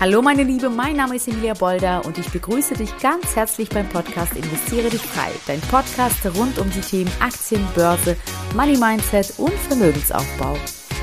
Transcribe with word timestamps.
Hallo 0.00 0.22
meine 0.22 0.44
Liebe, 0.44 0.70
mein 0.70 0.96
Name 0.96 1.16
ist 1.16 1.28
Emilia 1.28 1.52
Bolder 1.52 2.02
und 2.06 2.16
ich 2.16 2.26
begrüße 2.30 2.72
dich 2.72 2.96
ganz 3.00 3.36
herzlich 3.36 3.68
beim 3.68 3.86
Podcast 3.86 4.34
Investiere 4.34 4.88
dich 4.88 5.02
frei, 5.02 5.28
dein 5.46 5.60
Podcast 5.60 6.24
rund 6.38 6.58
um 6.58 6.70
die 6.70 6.80
Themen 6.80 7.12
Aktien, 7.20 7.62
Börse, 7.74 8.16
Money 8.56 8.78
Mindset 8.78 9.34
und 9.36 9.52
Vermögensaufbau. 9.52 10.56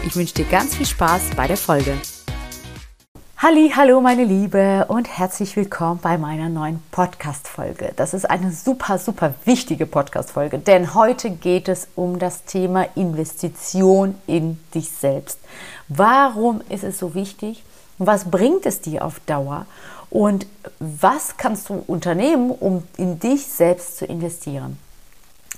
Ich 0.03 0.15
wünsche 0.15 0.33
dir 0.33 0.45
ganz 0.45 0.73
viel 0.73 0.87
Spaß 0.87 1.29
bei 1.35 1.45
der 1.45 1.57
Folge. 1.57 1.93
Halli, 3.37 3.71
hallo 3.75 4.01
meine 4.01 4.23
Liebe 4.23 4.85
und 4.87 5.07
herzlich 5.07 5.55
willkommen 5.55 5.99
bei 6.01 6.17
meiner 6.17 6.49
neuen 6.49 6.81
Podcast 6.89 7.47
Folge. 7.47 7.93
Das 7.97 8.15
ist 8.15 8.27
eine 8.27 8.51
super 8.51 8.97
super 8.97 9.35
wichtige 9.45 9.85
Podcast 9.85 10.31
Folge, 10.31 10.57
denn 10.57 10.95
heute 10.95 11.29
geht 11.29 11.69
es 11.69 11.87
um 11.93 12.17
das 12.17 12.45
Thema 12.45 12.87
Investition 12.95 14.15
in 14.25 14.57
dich 14.73 14.89
selbst. 14.89 15.37
Warum 15.87 16.61
ist 16.69 16.83
es 16.83 16.97
so 16.97 17.13
wichtig? 17.13 17.61
Was 17.97 18.29
bringt 18.29 18.65
es 18.65 18.81
dir 18.81 19.03
auf 19.03 19.19
Dauer? 19.25 19.65
Und 20.09 20.45
was 20.79 21.37
kannst 21.37 21.69
du 21.69 21.83
unternehmen, 21.87 22.51
um 22.51 22.83
in 22.97 23.19
dich 23.19 23.47
selbst 23.47 23.97
zu 23.97 24.05
investieren? 24.05 24.77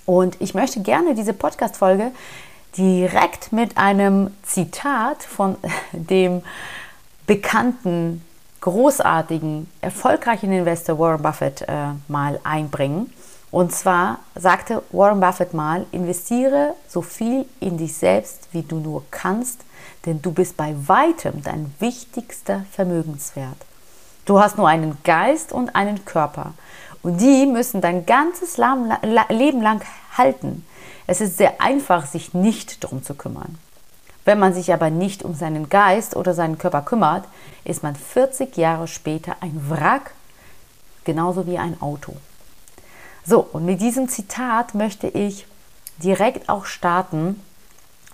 Und 0.05 0.37
ich 0.39 0.53
möchte 0.53 0.81
gerne 0.81 1.13
diese 1.13 1.33
Podcast-Folge 1.33 2.11
direkt 2.77 3.51
mit 3.51 3.77
einem 3.77 4.31
Zitat 4.43 5.23
von 5.23 5.55
dem 5.91 6.41
bekannten, 7.27 8.23
großartigen, 8.61 9.69
erfolgreichen 9.81 10.51
Investor 10.51 10.97
Warren 10.97 11.21
Buffett 11.21 11.61
äh, 11.61 11.89
mal 12.07 12.39
einbringen. 12.43 13.13
Und 13.51 13.71
zwar 13.71 14.19
sagte 14.35 14.83
Warren 14.91 15.19
Buffett 15.19 15.53
mal, 15.53 15.85
investiere 15.91 16.75
so 16.87 17.01
viel 17.01 17.45
in 17.59 17.77
dich 17.77 17.95
selbst, 17.95 18.47
wie 18.51 18.63
du 18.63 18.79
nur 18.79 19.03
kannst, 19.11 19.61
denn 20.09 20.23
du 20.23 20.31
bist 20.31 20.57
bei 20.57 20.75
weitem 20.87 21.43
dein 21.43 21.71
wichtigster 21.77 22.65
Vermögenswert. 22.71 23.57
Du 24.25 24.39
hast 24.39 24.57
nur 24.57 24.67
einen 24.67 24.97
Geist 25.03 25.53
und 25.53 25.75
einen 25.75 26.03
Körper 26.03 26.53
und 27.03 27.21
die 27.21 27.45
müssen 27.45 27.79
dein 27.79 28.07
ganzes 28.07 28.57
Leben 28.57 29.61
lang 29.61 29.81
halten. 30.17 30.65
Es 31.05 31.21
ist 31.21 31.37
sehr 31.37 31.61
einfach, 31.61 32.07
sich 32.07 32.33
nicht 32.33 32.83
darum 32.83 33.03
zu 33.03 33.13
kümmern. 33.13 33.59
Wenn 34.25 34.39
man 34.39 34.55
sich 34.55 34.73
aber 34.73 34.89
nicht 34.89 35.21
um 35.23 35.35
seinen 35.35 35.69
Geist 35.69 36.15
oder 36.15 36.33
seinen 36.33 36.57
Körper 36.57 36.81
kümmert, 36.81 37.25
ist 37.63 37.83
man 37.83 37.95
40 37.95 38.57
Jahre 38.57 38.87
später 38.87 39.35
ein 39.41 39.69
Wrack, 39.69 40.11
genauso 41.03 41.45
wie 41.45 41.59
ein 41.59 41.79
Auto. 41.81 42.15
So, 43.25 43.47
und 43.53 43.65
mit 43.65 43.79
diesem 43.79 44.09
Zitat 44.09 44.73
möchte 44.73 45.07
ich 45.07 45.45
direkt 46.01 46.49
auch 46.49 46.65
starten 46.65 47.39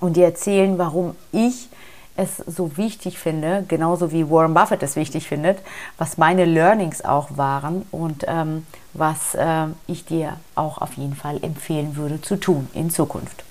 und 0.02 0.17
dir 0.17 0.25
erzählen, 0.25 0.77
warum 0.77 1.15
ich 1.31 1.69
es 2.17 2.38
so 2.38 2.77
wichtig 2.77 3.19
finde, 3.19 3.66
genauso 3.67 4.11
wie 4.11 4.30
Warren 4.30 4.53
Buffett 4.53 4.83
es 4.83 4.95
wichtig 4.95 5.27
findet, 5.27 5.59
was 5.97 6.17
meine 6.17 6.45
Learnings 6.45 7.03
auch 7.03 7.38
waren 7.38 7.85
und 7.91 8.25
ähm, 8.27 8.66
was 8.94 9.35
äh, 9.35 9.67
ich 9.88 10.05
dir 10.05 10.38
auch 10.55 10.77
auf 10.77 10.93
jeden 10.93 11.16
Fall 11.16 11.43
empfehlen 11.43 11.95
würde 11.95 12.21
zu 12.21 12.38
tun 12.38 12.69
in 12.73 12.89
Zukunft. 12.89 13.43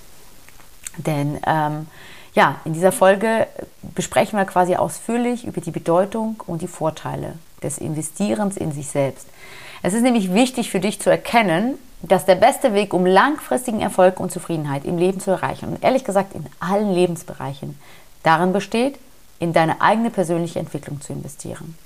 Denn 0.96 1.38
ähm, 1.46 1.86
ja, 2.34 2.56
in 2.64 2.72
dieser 2.72 2.92
Folge 2.92 3.46
besprechen 3.94 4.38
wir 4.38 4.44
quasi 4.44 4.76
ausführlich 4.76 5.46
über 5.46 5.60
die 5.60 5.70
Bedeutung 5.70 6.42
und 6.46 6.62
die 6.62 6.68
Vorteile 6.68 7.34
des 7.62 7.78
Investierens 7.78 8.56
in 8.56 8.72
sich 8.72 8.88
selbst. 8.88 9.28
Es 9.82 9.94
ist 9.94 10.02
nämlich 10.02 10.32
wichtig 10.32 10.70
für 10.70 10.80
dich 10.80 11.00
zu 11.00 11.10
erkennen, 11.10 11.78
dass 12.02 12.26
der 12.26 12.34
beste 12.34 12.74
Weg, 12.74 12.92
um 12.92 13.06
langfristigen 13.06 13.80
Erfolg 13.80 14.20
und 14.20 14.30
Zufriedenheit 14.30 14.84
im 14.84 14.98
Leben 14.98 15.20
zu 15.20 15.30
erreichen, 15.30 15.70
und 15.70 15.82
ehrlich 15.82 16.04
gesagt 16.04 16.34
in 16.34 16.44
allen 16.60 16.92
Lebensbereichen, 16.92 17.78
darin 18.24 18.52
besteht, 18.52 18.98
in 19.38 19.52
deine 19.52 19.80
eigene 19.80 20.10
persönliche 20.10 20.58
Entwicklung 20.58 21.00
zu 21.00 21.12
investieren. 21.12 21.76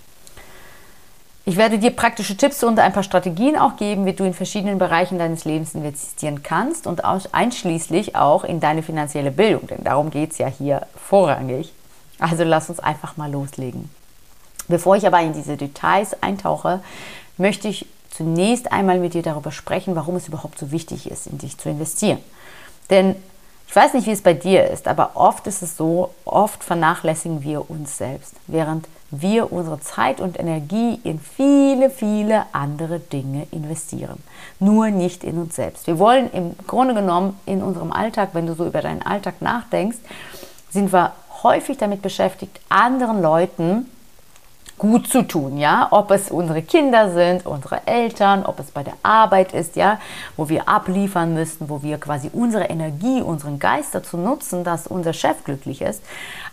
Ich 1.44 1.56
werde 1.56 1.78
dir 1.78 1.92
praktische 1.92 2.36
Tipps 2.36 2.62
und 2.62 2.78
ein 2.78 2.92
paar 2.92 3.02
Strategien 3.02 3.56
auch 3.56 3.76
geben, 3.76 4.04
wie 4.04 4.12
du 4.12 4.24
in 4.24 4.34
verschiedenen 4.34 4.78
Bereichen 4.78 5.18
deines 5.18 5.46
Lebens 5.46 5.74
investieren 5.74 6.42
kannst 6.42 6.86
und 6.86 7.02
einschließlich 7.04 8.16
auch 8.16 8.44
in 8.44 8.60
deine 8.60 8.82
finanzielle 8.82 9.30
Bildung, 9.30 9.66
denn 9.66 9.82
darum 9.82 10.10
geht 10.10 10.32
es 10.32 10.38
ja 10.38 10.46
hier 10.46 10.86
vorrangig. 10.94 11.72
Also 12.18 12.44
lass 12.44 12.68
uns 12.68 12.80
einfach 12.80 13.16
mal 13.16 13.30
loslegen. 13.30 13.88
Bevor 14.68 14.96
ich 14.96 15.06
aber 15.06 15.20
in 15.20 15.32
diese 15.32 15.56
Details 15.56 16.22
eintauche, 16.22 16.80
möchte 17.38 17.68
ich 17.68 17.86
zunächst 18.10 18.70
einmal 18.70 18.98
mit 18.98 19.14
dir 19.14 19.22
darüber 19.22 19.50
sprechen, 19.50 19.96
warum 19.96 20.16
es 20.16 20.28
überhaupt 20.28 20.58
so 20.58 20.70
wichtig 20.70 21.10
ist, 21.10 21.26
in 21.26 21.38
dich 21.38 21.56
zu 21.56 21.70
investieren. 21.70 22.18
Denn 22.90 23.16
ich 23.68 23.76
weiß 23.76 23.92
nicht, 23.92 24.06
wie 24.06 24.12
es 24.12 24.22
bei 24.22 24.32
dir 24.32 24.66
ist, 24.68 24.88
aber 24.88 25.10
oft 25.14 25.46
ist 25.46 25.62
es 25.62 25.76
so, 25.76 26.14
oft 26.24 26.64
vernachlässigen 26.64 27.42
wir 27.42 27.70
uns 27.70 27.98
selbst, 27.98 28.34
während 28.46 28.88
wir 29.10 29.52
unsere 29.52 29.78
Zeit 29.80 30.20
und 30.20 30.40
Energie 30.40 30.98
in 31.04 31.20
viele, 31.20 31.90
viele 31.90 32.46
andere 32.52 32.98
Dinge 32.98 33.46
investieren. 33.50 34.22
Nur 34.58 34.88
nicht 34.88 35.22
in 35.22 35.38
uns 35.38 35.54
selbst. 35.54 35.86
Wir 35.86 35.98
wollen 35.98 36.30
im 36.32 36.54
Grunde 36.66 36.94
genommen 36.94 37.38
in 37.44 37.62
unserem 37.62 37.92
Alltag, 37.92 38.30
wenn 38.32 38.46
du 38.46 38.54
so 38.54 38.66
über 38.66 38.80
deinen 38.80 39.02
Alltag 39.02 39.42
nachdenkst, 39.42 39.98
sind 40.70 40.92
wir 40.92 41.12
häufig 41.42 41.76
damit 41.76 42.00
beschäftigt, 42.00 42.60
anderen 42.70 43.20
Leuten 43.20 43.86
gut 44.78 45.08
zu 45.08 45.22
tun, 45.22 45.58
ja, 45.58 45.88
ob 45.90 46.10
es 46.10 46.30
unsere 46.30 46.62
Kinder 46.62 47.12
sind, 47.12 47.44
unsere 47.46 47.86
Eltern, 47.86 48.44
ob 48.46 48.60
es 48.60 48.70
bei 48.70 48.82
der 48.82 48.94
Arbeit 49.02 49.52
ist, 49.52 49.76
ja, 49.76 50.00
wo 50.36 50.48
wir 50.48 50.68
abliefern 50.68 51.34
müssen, 51.34 51.68
wo 51.68 51.82
wir 51.82 51.98
quasi 51.98 52.30
unsere 52.32 52.64
Energie, 52.64 53.20
unseren 53.20 53.58
Geist 53.58 53.94
dazu 53.94 54.16
nutzen, 54.16 54.64
dass 54.64 54.86
unser 54.86 55.12
Chef 55.12 55.44
glücklich 55.44 55.82
ist. 55.82 56.02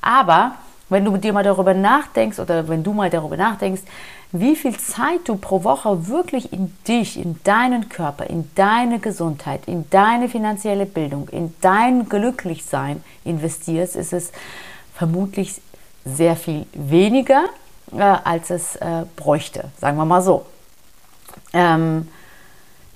Aber 0.01 0.55
wenn 0.89 1.05
du 1.05 1.17
dir 1.17 1.33
mal 1.33 1.43
darüber 1.43 1.73
nachdenkst 1.73 2.39
oder 2.39 2.67
wenn 2.67 2.83
du 2.83 2.93
mal 2.93 3.09
darüber 3.09 3.37
nachdenkst, 3.37 3.83
wie 4.31 4.55
viel 4.55 4.77
Zeit 4.77 5.21
du 5.25 5.35
pro 5.35 5.63
Woche 5.63 6.07
wirklich 6.07 6.51
in 6.51 6.75
dich, 6.87 7.17
in 7.17 7.39
deinen 7.43 7.89
Körper, 7.89 8.29
in 8.29 8.49
deine 8.55 8.99
Gesundheit, 8.99 9.61
in 9.65 9.89
deine 9.89 10.27
finanzielle 10.27 10.85
Bildung, 10.85 11.29
in 11.29 11.53
dein 11.61 12.09
Glücklichsein 12.09 13.03
investierst, 13.23 13.95
ist 13.95 14.13
es 14.13 14.31
vermutlich 14.93 15.61
sehr 16.03 16.35
viel 16.35 16.65
weniger, 16.73 17.45
äh, 17.91 18.01
als 18.01 18.49
es 18.49 18.75
äh, 18.77 19.03
bräuchte, 19.15 19.65
sagen 19.79 19.97
wir 19.97 20.05
mal 20.05 20.21
so. 20.21 20.45
Ähm, 21.53 22.07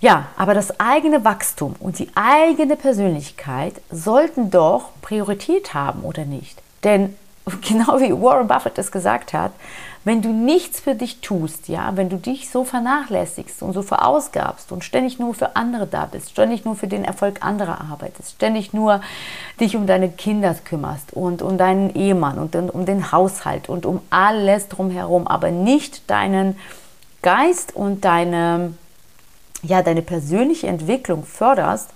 ja, 0.01 0.27
aber 0.38 0.53
das 0.53 0.79
eigene 0.79 1.25
Wachstum 1.25 1.75
und 1.79 2.00
die 2.00 2.09
eigene 2.16 2.77
Persönlichkeit 2.77 3.81
sollten 3.91 4.49
doch 4.49 4.89
Priorität 5.01 5.73
haben, 5.73 6.03
oder 6.03 6.23
nicht? 6.23 6.61
Denn 6.83 7.17
genau 7.61 7.99
wie 7.99 8.13
Warren 8.13 8.47
Buffett 8.47 8.77
es 8.77 8.91
gesagt 8.91 9.33
hat, 9.33 9.51
wenn 10.05 10.21
du 10.21 10.29
nichts 10.29 10.79
für 10.79 10.95
dich 10.95 11.19
tust, 11.19 11.67
ja, 11.67 11.91
wenn 11.95 12.09
du 12.09 12.15
dich 12.15 12.49
so 12.49 12.63
vernachlässigst 12.63 13.61
und 13.61 13.73
so 13.73 13.81
verausgabst 13.81 14.71
und 14.71 14.83
ständig 14.83 15.19
nur 15.19 15.33
für 15.33 15.57
andere 15.57 15.87
da 15.87 16.05
bist, 16.05 16.31
ständig 16.31 16.63
nur 16.63 16.75
für 16.75 16.87
den 16.87 17.03
Erfolg 17.03 17.45
anderer 17.45 17.81
arbeitest, 17.81 18.35
ständig 18.35 18.73
nur 18.73 19.01
dich 19.59 19.75
um 19.75 19.87
deine 19.87 20.09
Kinder 20.09 20.55
kümmerst 20.55 21.13
und 21.13 21.41
um 21.41 21.57
deinen 21.57 21.93
Ehemann 21.93 22.39
und 22.39 22.55
um 22.55 22.85
den 22.85 23.11
Haushalt 23.11 23.67
und 23.67 23.85
um 23.85 23.99
alles 24.09 24.69
drumherum, 24.69 25.27
aber 25.27 25.51
nicht 25.51 26.09
deinen 26.09 26.57
Geist 27.21 27.75
und 27.75 28.05
deine, 28.05 28.73
ja, 29.63 29.83
deine 29.83 30.01
persönliche 30.01 30.67
Entwicklung 30.67 31.25
förderst, 31.25 31.89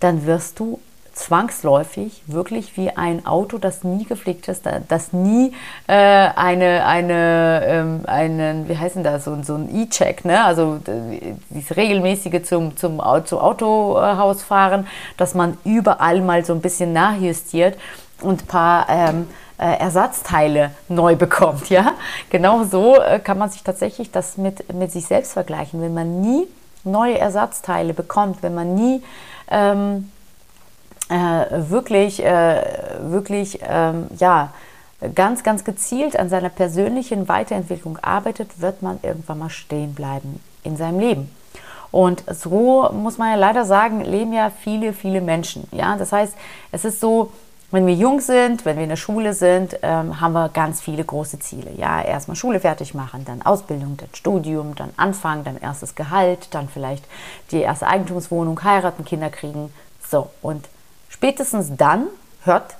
dann 0.00 0.26
wirst 0.26 0.58
du 0.58 0.80
zwangsläufig 1.18 2.22
wirklich 2.26 2.76
wie 2.76 2.90
ein 2.90 3.26
Auto, 3.26 3.58
das 3.58 3.82
nie 3.82 4.04
gepflegt 4.04 4.46
ist, 4.46 4.64
das 4.88 5.12
nie 5.12 5.52
äh, 5.88 5.92
eine, 5.92 6.86
eine, 6.86 7.62
ähm, 7.66 8.00
einen, 8.06 8.68
wie 8.68 8.78
heißt 8.78 8.94
denn 8.94 9.02
das, 9.02 9.24
so, 9.24 9.36
so 9.42 9.56
ein 9.56 9.74
E-Check, 9.74 10.24
ne? 10.24 10.44
also 10.44 10.78
dieses 11.50 11.76
regelmäßige 11.76 12.42
zum, 12.44 12.76
zum, 12.76 13.00
zum 13.26 13.40
Autohaus 13.40 14.42
fahren, 14.42 14.86
dass 15.16 15.34
man 15.34 15.58
überall 15.64 16.20
mal 16.20 16.44
so 16.44 16.52
ein 16.52 16.60
bisschen 16.60 16.92
nachjustiert 16.92 17.76
und 18.22 18.44
ein 18.44 18.46
paar 18.46 18.86
ähm, 18.88 19.28
äh, 19.58 19.76
Ersatzteile 19.76 20.70
neu 20.88 21.16
bekommt. 21.16 21.68
Ja? 21.68 21.94
Genau 22.30 22.62
so 22.62 22.96
äh, 22.96 23.18
kann 23.18 23.38
man 23.38 23.50
sich 23.50 23.64
tatsächlich 23.64 24.12
das 24.12 24.36
mit, 24.36 24.72
mit 24.72 24.92
sich 24.92 25.06
selbst 25.06 25.32
vergleichen. 25.32 25.82
Wenn 25.82 25.94
man 25.94 26.20
nie 26.20 26.46
neue 26.84 27.18
Ersatzteile 27.18 27.92
bekommt, 27.92 28.42
wenn 28.44 28.54
man 28.54 28.76
nie 28.76 29.02
ähm, 29.50 30.12
äh, 31.08 31.70
wirklich, 31.70 32.24
äh, 32.24 32.62
wirklich, 33.00 33.60
ähm, 33.62 34.06
ja, 34.18 34.52
ganz, 35.14 35.42
ganz 35.42 35.64
gezielt 35.64 36.18
an 36.18 36.28
seiner 36.28 36.48
persönlichen 36.48 37.28
Weiterentwicklung 37.28 37.98
arbeitet, 37.98 38.60
wird 38.60 38.82
man 38.82 38.98
irgendwann 39.02 39.38
mal 39.38 39.50
stehen 39.50 39.94
bleiben 39.94 40.40
in 40.64 40.76
seinem 40.76 40.98
Leben. 40.98 41.30
Und 41.90 42.24
so 42.30 42.90
muss 42.92 43.16
man 43.16 43.30
ja 43.30 43.36
leider 43.36 43.64
sagen, 43.64 44.00
leben 44.02 44.32
ja 44.32 44.50
viele, 44.50 44.92
viele 44.92 45.20
Menschen. 45.20 45.66
Ja, 45.72 45.96
das 45.96 46.12
heißt, 46.12 46.34
es 46.72 46.84
ist 46.84 47.00
so, 47.00 47.32
wenn 47.70 47.86
wir 47.86 47.94
jung 47.94 48.20
sind, 48.20 48.64
wenn 48.64 48.76
wir 48.76 48.82
in 48.82 48.88
der 48.88 48.96
Schule 48.96 49.34
sind, 49.34 49.78
ähm, 49.82 50.20
haben 50.20 50.32
wir 50.32 50.48
ganz 50.48 50.80
viele 50.80 51.04
große 51.04 51.38
Ziele. 51.38 51.70
Ja, 51.76 52.02
erstmal 52.02 52.36
Schule 52.36 52.60
fertig 52.60 52.94
machen, 52.94 53.24
dann 53.24 53.42
Ausbildung, 53.42 53.96
dann 53.96 54.08
Studium, 54.14 54.74
dann 54.74 54.90
Anfang, 54.96 55.44
dann 55.44 55.58
erstes 55.58 55.94
Gehalt, 55.94 56.48
dann 56.50 56.68
vielleicht 56.68 57.04
die 57.50 57.60
erste 57.60 57.86
Eigentumswohnung, 57.86 58.62
heiraten, 58.64 59.04
Kinder 59.04 59.30
kriegen. 59.30 59.72
So, 60.06 60.30
und 60.42 60.66
Spätestens 61.08 61.70
dann 61.76 62.06
hört 62.44 62.76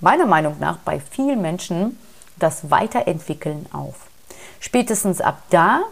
meiner 0.00 0.26
Meinung 0.26 0.56
nach 0.58 0.78
bei 0.78 1.00
vielen 1.00 1.40
Menschen 1.40 1.98
das 2.38 2.70
Weiterentwickeln 2.70 3.66
auf. 3.72 3.94
spätestens 4.58 5.20
ab 5.20 5.42
da 5.50 5.82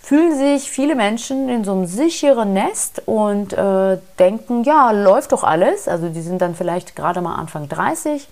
fühlen 0.00 0.38
sich 0.38 0.70
viele 0.70 0.94
Menschen 0.94 1.48
in 1.48 1.64
so 1.64 1.72
einem 1.72 1.86
sicheren 1.86 2.52
Nest 2.52 3.02
und 3.06 3.52
äh, 3.52 3.98
denken, 4.20 4.62
ja, 4.62 4.92
läuft 4.92 5.32
doch 5.32 5.42
alles. 5.42 5.88
Also 5.88 6.08
die 6.08 6.20
sind 6.20 6.40
dann 6.40 6.54
vielleicht 6.54 6.94
gerade 6.94 7.20
mal 7.20 7.34
Anfang 7.34 7.68
30. 7.68 8.28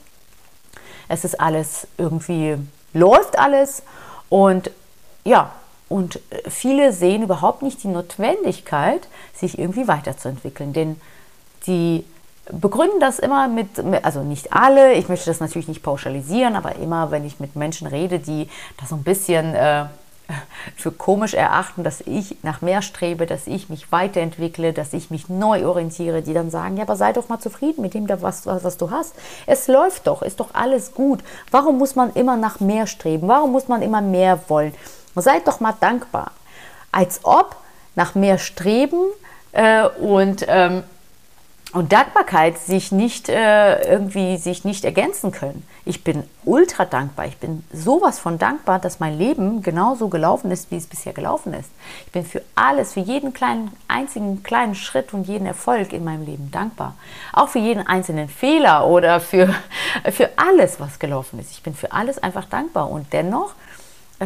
Es 1.08 1.24
ist 1.24 1.40
alles 1.40 1.88
irgendwie, 1.98 2.58
läuft 2.92 3.38
alles. 3.40 3.82
Und 4.28 4.70
ja, 5.24 5.50
und 5.88 6.20
viele 6.48 6.92
sehen 6.92 7.24
überhaupt 7.24 7.62
nicht 7.62 7.82
die 7.82 7.88
Notwendigkeit, 7.88 9.08
sich 9.34 9.58
irgendwie 9.58 9.88
weiterzuentwickeln. 9.88 10.72
Denn 10.72 11.00
die 11.66 12.04
begründen 12.50 13.00
das 13.00 13.18
immer 13.18 13.48
mit, 13.48 13.68
also 14.02 14.22
nicht 14.22 14.52
alle, 14.52 14.92
ich 14.94 15.08
möchte 15.08 15.26
das 15.26 15.40
natürlich 15.40 15.68
nicht 15.68 15.82
pauschalisieren, 15.82 16.56
aber 16.56 16.76
immer, 16.76 17.10
wenn 17.10 17.24
ich 17.24 17.40
mit 17.40 17.56
Menschen 17.56 17.86
rede, 17.86 18.18
die 18.18 18.48
da 18.78 18.86
so 18.86 18.96
ein 18.96 19.02
bisschen 19.02 19.54
äh, 19.54 19.86
für 20.76 20.92
komisch 20.92 21.34
erachten, 21.34 21.84
dass 21.84 22.00
ich 22.02 22.36
nach 22.42 22.60
mehr 22.60 22.82
strebe, 22.82 23.26
dass 23.26 23.46
ich 23.46 23.68
mich 23.68 23.90
weiterentwickle, 23.92 24.72
dass 24.72 24.92
ich 24.92 25.10
mich 25.10 25.28
neu 25.28 25.66
orientiere, 25.66 26.22
die 26.22 26.34
dann 26.34 26.50
sagen, 26.50 26.76
ja, 26.76 26.82
aber 26.82 26.96
sei 26.96 27.12
doch 27.12 27.28
mal 27.28 27.38
zufrieden 27.38 27.82
mit 27.82 27.94
dem, 27.94 28.08
was, 28.08 28.46
was 28.46 28.76
du 28.76 28.90
hast. 28.90 29.14
Es 29.46 29.68
läuft 29.68 30.06
doch, 30.06 30.22
ist 30.22 30.40
doch 30.40 30.54
alles 30.54 30.94
gut. 30.94 31.20
Warum 31.50 31.78
muss 31.78 31.94
man 31.94 32.12
immer 32.12 32.36
nach 32.36 32.60
mehr 32.60 32.86
streben? 32.86 33.28
Warum 33.28 33.52
muss 33.52 33.68
man 33.68 33.82
immer 33.82 34.00
mehr 34.00 34.38
wollen? 34.48 34.74
Seid 35.14 35.46
doch 35.46 35.60
mal 35.60 35.74
dankbar. 35.78 36.32
Als 36.90 37.20
ob 37.24 37.56
nach 37.94 38.14
mehr 38.14 38.38
streben 38.38 39.00
äh, 39.52 39.86
und 39.86 40.44
ähm, 40.48 40.82
und 41.74 41.92
Dankbarkeit 41.92 42.56
sich 42.56 42.92
nicht 42.92 43.28
äh, 43.28 43.82
irgendwie 43.82 44.36
sich 44.36 44.64
nicht 44.64 44.84
ergänzen 44.84 45.32
können. 45.32 45.66
Ich 45.84 46.04
bin 46.04 46.22
ultra 46.44 46.84
dankbar. 46.84 47.26
Ich 47.26 47.36
bin 47.38 47.64
sowas 47.72 48.20
von 48.20 48.38
dankbar, 48.38 48.78
dass 48.78 49.00
mein 49.00 49.18
Leben 49.18 49.60
genauso 49.60 50.08
gelaufen 50.08 50.52
ist, 50.52 50.70
wie 50.70 50.76
es 50.76 50.86
bisher 50.86 51.12
gelaufen 51.12 51.52
ist. 51.52 51.68
Ich 52.06 52.12
bin 52.12 52.24
für 52.24 52.42
alles, 52.54 52.92
für 52.92 53.00
jeden 53.00 53.32
kleinen 53.32 53.72
einzigen 53.88 54.44
kleinen 54.44 54.76
Schritt 54.76 55.12
und 55.12 55.26
jeden 55.26 55.46
Erfolg 55.46 55.92
in 55.92 56.04
meinem 56.04 56.24
Leben 56.24 56.50
dankbar. 56.52 56.94
Auch 57.32 57.48
für 57.48 57.58
jeden 57.58 57.84
einzelnen 57.84 58.28
Fehler 58.28 58.86
oder 58.86 59.18
für 59.18 59.52
für 60.12 60.30
alles, 60.36 60.78
was 60.78 61.00
gelaufen 61.00 61.40
ist. 61.40 61.50
Ich 61.50 61.62
bin 61.64 61.74
für 61.74 61.90
alles 61.90 62.22
einfach 62.22 62.44
dankbar 62.44 62.88
und 62.88 63.12
dennoch 63.12 63.52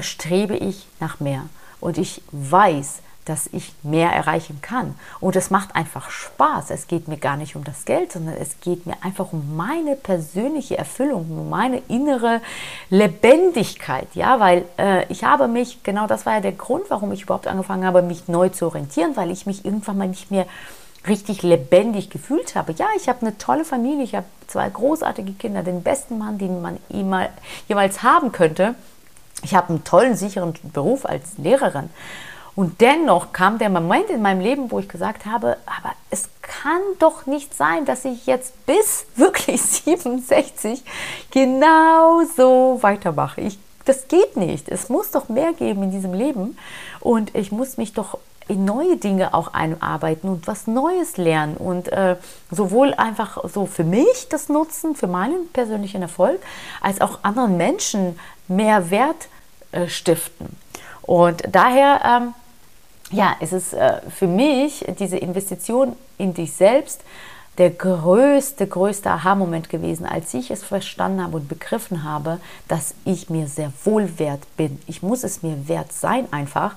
strebe 0.02 0.54
ich 0.54 0.86
nach 1.00 1.18
mehr 1.18 1.44
und 1.80 1.96
ich 1.96 2.20
weiß, 2.30 3.00
dass 3.28 3.48
ich 3.52 3.72
mehr 3.82 4.10
erreichen 4.10 4.60
kann. 4.62 4.94
Und 5.20 5.36
es 5.36 5.50
macht 5.50 5.74
einfach 5.76 6.10
Spaß. 6.10 6.70
Es 6.70 6.86
geht 6.86 7.08
mir 7.08 7.18
gar 7.18 7.36
nicht 7.36 7.56
um 7.56 7.64
das 7.64 7.84
Geld, 7.84 8.12
sondern 8.12 8.34
es 8.36 8.60
geht 8.60 8.86
mir 8.86 8.96
einfach 9.02 9.32
um 9.32 9.56
meine 9.56 9.96
persönliche 9.96 10.78
Erfüllung, 10.78 11.26
um 11.30 11.50
meine 11.50 11.82
innere 11.88 12.40
Lebendigkeit. 12.90 14.08
Ja, 14.14 14.40
weil 14.40 14.64
äh, 14.78 15.04
ich 15.12 15.24
habe 15.24 15.48
mich, 15.48 15.82
genau 15.82 16.06
das 16.06 16.26
war 16.26 16.34
ja 16.34 16.40
der 16.40 16.52
Grund, 16.52 16.84
warum 16.88 17.12
ich 17.12 17.22
überhaupt 17.22 17.46
angefangen 17.46 17.84
habe, 17.84 18.02
mich 18.02 18.28
neu 18.28 18.48
zu 18.48 18.66
orientieren, 18.66 19.16
weil 19.16 19.30
ich 19.30 19.46
mich 19.46 19.64
irgendwann 19.64 19.98
mal 19.98 20.08
nicht 20.08 20.30
mehr 20.30 20.46
richtig 21.06 21.42
lebendig 21.42 22.10
gefühlt 22.10 22.54
habe. 22.54 22.72
Ja, 22.72 22.86
ich 22.96 23.08
habe 23.08 23.22
eine 23.22 23.38
tolle 23.38 23.64
Familie, 23.64 24.04
ich 24.04 24.14
habe 24.14 24.26
zwei 24.46 24.68
großartige 24.68 25.32
Kinder, 25.32 25.62
den 25.62 25.82
besten 25.82 26.18
Mann, 26.18 26.38
den 26.38 26.60
man 26.60 26.78
jemals 26.88 28.02
haben 28.02 28.32
könnte. 28.32 28.74
Ich 29.42 29.54
habe 29.54 29.68
einen 29.70 29.84
tollen, 29.84 30.16
sicheren 30.16 30.54
Beruf 30.72 31.06
als 31.06 31.38
Lehrerin. 31.38 31.90
Und 32.58 32.80
dennoch 32.80 33.32
kam 33.32 33.58
der 33.58 33.68
Moment 33.70 34.10
in 34.10 34.20
meinem 34.20 34.40
Leben, 34.40 34.72
wo 34.72 34.80
ich 34.80 34.88
gesagt 34.88 35.26
habe, 35.26 35.58
aber 35.64 35.94
es 36.10 36.28
kann 36.42 36.80
doch 36.98 37.24
nicht 37.24 37.54
sein, 37.54 37.84
dass 37.84 38.04
ich 38.04 38.26
jetzt 38.26 38.66
bis 38.66 39.06
wirklich 39.14 39.62
67 39.62 40.82
genau 41.30 42.22
so 42.36 42.78
weitermache. 42.80 43.42
Ich, 43.42 43.60
das 43.84 44.08
geht 44.08 44.36
nicht. 44.36 44.68
Es 44.68 44.88
muss 44.88 45.12
doch 45.12 45.28
mehr 45.28 45.52
geben 45.52 45.84
in 45.84 45.92
diesem 45.92 46.12
Leben. 46.12 46.58
Und 46.98 47.32
ich 47.36 47.52
muss 47.52 47.76
mich 47.76 47.92
doch 47.92 48.18
in 48.48 48.64
neue 48.64 48.96
Dinge 48.96 49.34
auch 49.34 49.54
einarbeiten 49.54 50.28
und 50.28 50.48
was 50.48 50.66
Neues 50.66 51.16
lernen 51.16 51.56
und 51.56 51.92
äh, 51.92 52.16
sowohl 52.50 52.92
einfach 52.92 53.38
so 53.48 53.66
für 53.66 53.84
mich 53.84 54.26
das 54.30 54.48
nutzen, 54.48 54.96
für 54.96 55.06
meinen 55.06 55.48
persönlichen 55.52 56.02
Erfolg, 56.02 56.40
als 56.80 57.00
auch 57.00 57.20
anderen 57.22 57.56
Menschen 57.56 58.18
mehr 58.48 58.90
Wert 58.90 59.28
äh, 59.70 59.86
stiften. 59.86 60.56
Und 61.02 61.44
daher 61.52 62.00
ähm, 62.04 62.34
ja, 63.10 63.36
es 63.40 63.52
ist 63.52 63.72
äh, 63.72 64.00
für 64.10 64.26
mich 64.26 64.84
diese 64.98 65.16
Investition 65.16 65.96
in 66.18 66.34
dich 66.34 66.52
selbst 66.52 67.02
der 67.58 67.70
größte, 67.70 68.68
größte 68.68 69.10
Aha-Moment 69.10 69.68
gewesen, 69.68 70.06
als 70.06 70.32
ich 70.32 70.50
es 70.50 70.62
verstanden 70.62 71.22
habe 71.22 71.38
und 71.38 71.48
begriffen 71.48 72.04
habe, 72.04 72.38
dass 72.68 72.94
ich 73.04 73.30
mir 73.30 73.48
sehr 73.48 73.72
wohl 73.84 74.18
wert 74.18 74.42
bin. 74.56 74.80
Ich 74.86 75.02
muss 75.02 75.24
es 75.24 75.42
mir 75.42 75.66
wert 75.66 75.92
sein, 75.92 76.28
einfach 76.30 76.76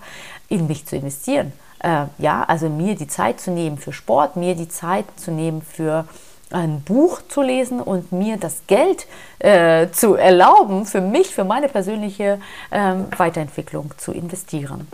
in 0.50 0.68
mich 0.68 0.88
zu 0.88 0.96
investieren. 0.96 1.54
Äh, 1.80 2.06
ja, 2.18 2.44
also 2.44 2.68
mir 2.68 2.96
die 2.96 3.08
Zeit 3.08 3.40
zu 3.40 3.52
nehmen 3.52 3.78
für 3.78 3.94
Sport, 3.94 4.36
mir 4.36 4.56
die 4.56 4.70
Zeit 4.70 5.06
zu 5.18 5.32
nehmen 5.32 5.62
für 5.62 6.06
ein 6.50 6.82
Buch 6.82 7.22
zu 7.30 7.42
lesen 7.42 7.80
und 7.80 8.12
mir 8.12 8.38
das 8.38 8.64
Geld 8.68 9.08
äh, 9.40 9.90
zu 9.92 10.16
erlauben, 10.16 10.86
für 10.86 11.00
mich, 11.00 11.34
für 11.34 11.44
meine 11.44 11.70
persönliche 11.70 12.40
äh, 12.72 12.94
Weiterentwicklung 13.18 13.94
zu 13.98 14.12
investieren. 14.12 14.88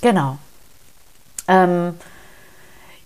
Genau. 0.00 0.38
Ähm, 1.48 1.94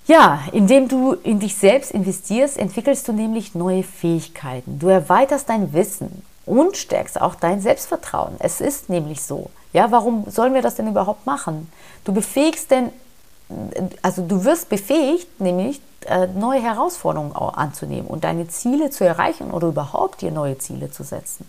ja, 0.06 0.40
indem 0.52 0.88
du 0.88 1.12
in 1.12 1.38
dich 1.38 1.55
selbst 1.56 1.90
investierst, 1.90 2.56
entwickelst 2.56 3.06
du 3.08 3.12
nämlich 3.12 3.55
neue 3.55 3.82
Fähigkeiten. 3.82 4.79
Du 4.79 4.88
erweiterst 4.88 5.50
dein 5.50 5.73
Wissen 5.75 6.23
und 6.46 6.79
stärkst 6.79 7.20
auch 7.20 7.35
dein 7.35 7.61
Selbstvertrauen. 7.61 8.37
Es 8.38 8.61
ist 8.61 8.88
nämlich 8.88 9.23
so. 9.23 9.50
Ja, 9.75 9.90
warum 9.90 10.25
sollen 10.31 10.55
wir 10.55 10.62
das 10.62 10.76
denn 10.76 10.88
überhaupt 10.88 11.26
machen? 11.26 11.70
Du 12.05 12.14
befähigst 12.14 12.70
denn, 12.70 12.90
also 14.00 14.26
du 14.26 14.44
wirst 14.44 14.70
befähigt, 14.70 15.40
nämlich 15.40 15.82
äh, 16.06 16.26
neue 16.26 16.62
Herausforderungen 16.62 17.32
anzunehmen 17.32 18.06
und 18.06 18.25
deine 18.25 18.49
Ziele 18.49 18.88
zu 18.88 19.05
erreichen 19.05 19.50
oder 19.50 19.69
überhaupt 19.69 20.23
dir 20.23 20.31
neue 20.31 20.56
Ziele 20.56 20.90
zu 20.90 21.02
setzen. 21.02 21.46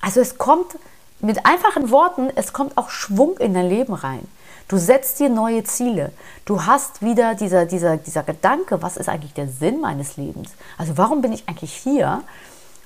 Also 0.00 0.20
es 0.20 0.38
kommt 0.38 0.76
mit 1.18 1.44
einfachen 1.44 1.90
Worten, 1.90 2.30
es 2.36 2.52
kommt 2.52 2.78
auch 2.78 2.88
Schwung 2.88 3.36
in 3.38 3.52
dein 3.52 3.68
Leben 3.68 3.94
rein. 3.94 4.26
Du 4.70 4.78
setzt 4.78 5.18
dir 5.18 5.28
neue 5.28 5.64
Ziele. 5.64 6.12
Du 6.44 6.64
hast 6.64 7.02
wieder 7.02 7.34
dieser, 7.34 7.66
dieser, 7.66 7.96
dieser 7.96 8.22
Gedanke, 8.22 8.80
was 8.80 8.96
ist 8.96 9.08
eigentlich 9.08 9.34
der 9.34 9.48
Sinn 9.48 9.80
meines 9.80 10.16
Lebens? 10.16 10.52
Also 10.78 10.96
warum 10.96 11.22
bin 11.22 11.32
ich 11.32 11.48
eigentlich 11.48 11.72
hier? 11.74 12.22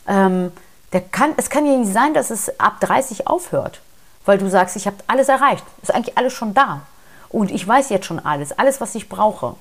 Ähm, 0.09 0.51
der 0.95 1.03
kann, 1.03 1.35
es 1.37 1.51
kann 1.51 1.67
ja 1.67 1.77
nicht 1.77 1.93
sein, 1.93 2.15
dass 2.15 2.31
es 2.31 2.59
ab 2.59 2.81
30 2.81 3.27
aufhört, 3.27 3.83
weil 4.25 4.39
du 4.39 4.49
sagst, 4.49 4.76
ich 4.76 4.87
habe 4.87 4.97
alles 5.09 5.29
erreicht. 5.29 5.62
Ist 5.83 5.95
eigentlich 5.95 6.17
alles 6.17 6.33
schon 6.33 6.55
da. 6.55 6.81
Und 7.29 7.50
ich 7.50 7.69
weiß 7.69 7.91
jetzt 7.91 8.07
schon 8.07 8.19
alles, 8.19 8.59
alles, 8.59 8.81
was 8.81 8.95
ich 8.95 9.11
brauche. 9.11 9.55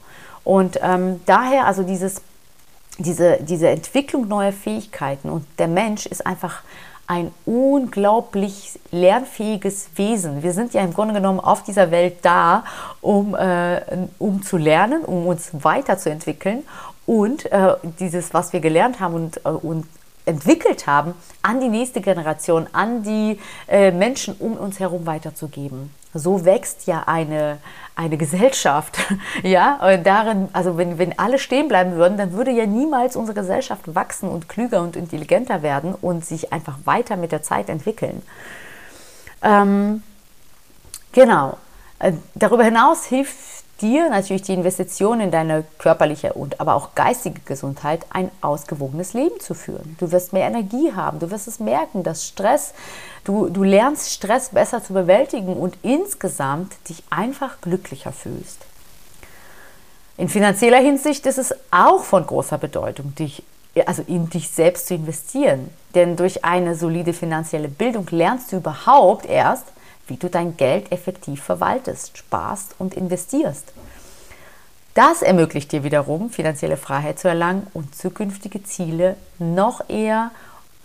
Und 0.46 0.80
ähm, 0.82 1.20
daher 1.26 1.68
also 1.68 1.84
dieses, 1.84 2.22
diese, 3.00 3.40
diese 3.42 3.68
Entwicklung 3.68 4.30
neuer 4.30 4.54
Fähigkeiten 4.54 5.30
und 5.30 5.46
der 5.60 5.68
Mensch 5.68 6.06
ist 6.06 6.26
einfach 6.26 6.62
ein 7.08 7.32
unglaublich 7.46 8.80
lernfähiges 8.92 9.90
Wesen. 9.96 10.42
Wir 10.42 10.54
sind 10.54 10.74
ja 10.74 10.82
im 10.82 10.94
Grunde 10.94 11.14
genommen 11.14 11.40
auf 11.40 11.64
dieser 11.64 11.92
Welt 11.92 12.18
da, 12.22 12.64
um, 13.02 13.36
äh, 13.36 13.82
um 14.20 14.42
zu 14.42 14.58
lernen, 14.58 15.04
um 15.04 15.28
uns 15.28 15.52
weiterzuentwickeln 15.54 16.64
und 17.06 17.52
äh, 17.52 17.76
dieses, 18.00 18.34
was 18.34 18.54
wir 18.54 18.62
gelernt 18.62 19.00
haben 19.00 19.16
und, 19.16 19.46
äh, 19.46 19.50
und 19.50 19.86
entwickelt 20.26 20.88
haben, 20.88 21.14
an 21.42 21.60
die 21.60 21.68
nächste 21.68 22.00
Generation, 22.00 22.68
an 22.72 23.04
die 23.04 23.40
äh, 23.68 23.92
Menschen 23.92 24.36
um 24.40 24.54
uns 24.54 24.80
herum 24.80 25.06
weiterzugeben. 25.06 25.92
So 26.14 26.46
wächst 26.46 26.88
ja 26.88 27.04
eine, 27.08 27.58
eine 27.96 28.18
Gesellschaft. 28.18 28.98
ja, 29.44 29.76
und 29.78 30.06
darin, 30.06 30.50
also 30.54 30.78
wenn, 30.78 30.98
wenn 30.98 31.18
alle 31.20 31.40
stehen 31.40 31.68
bleiben 31.68 31.96
würden, 31.96 32.18
dann 32.18 32.34
würde 32.34 32.52
ja 32.52 32.66
niemals 32.66 33.16
unsere 33.16 33.40
Gesellschaft 33.40 33.96
wachsen 33.96 34.30
und 34.30 34.50
klüger 34.50 34.82
und 34.82 34.96
intelligenter 34.96 35.62
werden 35.62 35.94
und 35.94 36.26
sich 36.26 36.52
einfach 36.52 36.78
weiter 36.86 37.16
mit 37.16 37.32
der 37.32 37.44
Zeit 37.44 37.70
entwickeln. 37.70 38.22
Ähm, 39.42 40.04
genau. 41.12 41.58
Äh, 42.00 42.14
darüber 42.36 42.64
hinaus 42.64 43.06
hilft 43.06 43.38
dir 43.82 44.10
natürlich 44.10 44.44
die 44.44 44.54
Investition 44.54 45.20
in 45.20 45.32
deine 45.32 45.64
körperliche 45.78 46.34
und 46.34 46.60
aber 46.60 46.76
auch 46.76 46.96
geistige 46.96 47.42
Gesundheit, 47.42 48.06
ein 48.10 48.32
ausgewogenes 48.42 49.14
Leben 49.14 49.40
zu 49.40 49.54
führen. 49.54 49.96
Du 50.00 50.12
wirst 50.12 50.34
mehr 50.34 50.48
Energie 50.48 50.94
haben, 50.96 51.20
du 51.20 51.32
wirst 51.32 51.48
es 51.48 51.60
merken, 51.60 52.04
dass 52.04 52.26
Stress, 52.28 52.74
du, 53.24 53.50
du 53.50 53.64
lernst 53.64 54.12
Stress 54.12 54.50
besser 54.50 54.84
zu 54.84 54.94
bewältigen 54.94 55.56
und 55.56 55.78
insgesamt 55.82 56.74
dich 56.88 57.04
einfach 57.10 57.62
glücklicher 57.62 58.12
fühlst. 58.12 58.60
In 60.18 60.30
finanzieller 60.30 60.78
Hinsicht 60.78 61.26
ist 61.26 61.40
es 61.40 61.56
auch 61.72 62.04
von 62.04 62.26
großer 62.26 62.60
Bedeutung, 62.60 63.16
dich 63.16 63.44
also 63.88 64.04
in 64.06 64.30
dich 64.30 64.50
selbst 64.50 64.88
zu 64.88 64.94
investieren. 64.94 65.70
Denn 65.96 66.16
durch 66.16 66.46
eine 66.46 66.76
solide 66.76 67.14
finanzielle 67.14 67.68
Bildung 67.68 68.08
lernst 68.12 68.52
du 68.52 68.58
überhaupt 68.58 69.26
erst, 69.26 69.66
wie 70.08 70.18
du 70.18 70.30
dein 70.30 70.58
Geld 70.58 70.92
effektiv 70.92 71.44
verwaltest, 71.44 72.18
sparst 72.18 72.76
und 72.80 72.94
investierst. 72.94 73.74
Das 74.94 75.24
ermöglicht 75.24 75.72
dir 75.72 75.84
wiederum, 75.84 76.30
finanzielle 76.30 76.78
Freiheit 76.78 77.18
zu 77.18 77.28
erlangen 77.28 77.68
und 77.74 77.96
zukünftige 77.96 78.64
Ziele 78.64 79.16
noch 79.40 79.90
eher 79.90 80.32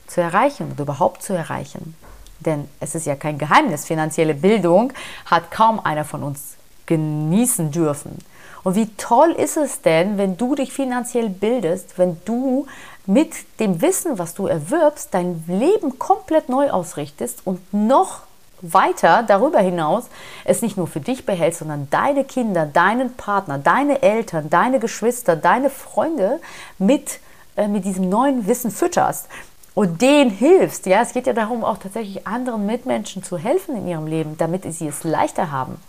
zu 0.07 0.23
erreichen 0.23 0.73
oder 0.73 0.83
überhaupt 0.83 1.23
zu 1.23 1.35
erreichen. 1.35 1.95
Denn 2.41 2.69
es 2.81 2.95
ist 2.95 3.07
ja 3.07 3.17
kein 3.17 3.37
Geheimnis, 3.37 3.85
finanzielle 3.85 4.35
Bildung 4.35 4.93
hat 5.27 5.51
kaum 5.51 5.81
einer 5.81 6.05
von 6.05 6.23
uns 6.23 6.55
genießen 6.87 7.71
dürfen. 7.71 8.17
Und 8.65 8.77
wie 8.77 8.89
toll 8.97 9.33
ist 9.33 9.57
es 9.57 9.83
denn, 9.83 10.19
wenn 10.19 10.37
du 10.37 10.55
dich 10.55 10.73
finanziell 10.73 11.29
bildest, 11.29 11.99
wenn 11.99 12.19
du 12.25 12.67
mit 13.07 13.33
dem 13.61 13.81
Wissen, 13.81 14.19
was 14.19 14.35
du 14.35 14.47
erwirbst, 14.47 15.13
dein 15.13 15.45
Leben 15.47 15.99
komplett 15.99 16.49
neu 16.49 16.71
ausrichtest 16.71 17.43
und 17.45 17.73
noch 17.73 18.23
weiter 18.63 19.25
darüber 19.27 19.61
hinaus 19.61 20.05
es 20.45 20.63
nicht 20.63 20.77
nur 20.77 20.87
für 20.87 21.01
dich 21.01 21.27
behältst, 21.27 21.61
sondern 21.61 21.89
deine 21.91 22.25
Kinder, 22.25 22.67
deinen 22.67 23.15
Partner, 23.15 23.59
deine 23.59 24.03
Eltern, 24.03 24.51
deine 24.51 24.79
Geschwister, 24.79 25.37
deine 25.37 25.71
Freunde 25.71 26.41
mit, 26.79 27.21
äh, 27.57 27.69
mit 27.69 27.85
diesem 27.85 28.09
neuen 28.09 28.47
Wissen 28.47 28.71
fütterst 28.71 29.29
und 29.75 30.03
denen 30.03 30.31
hilfst. 30.31 30.87
Ja, 30.87 31.03
es 31.03 31.13
geht 31.13 31.27
ja 31.27 31.33
darum, 31.33 31.65
auch 31.65 31.79
tatsächlich 31.79 32.27
anderen 32.27 32.67
Mitmenschen 32.67 33.23
zu 33.23 33.39
helfen 33.39 33.77
in 33.77 33.87
ihrem 33.87 34.07
Leben, 34.07 34.37
damit 34.37 34.65
sie 34.73 34.89
es 34.89 35.05
leichter 35.05 35.53
haben. 35.53 35.81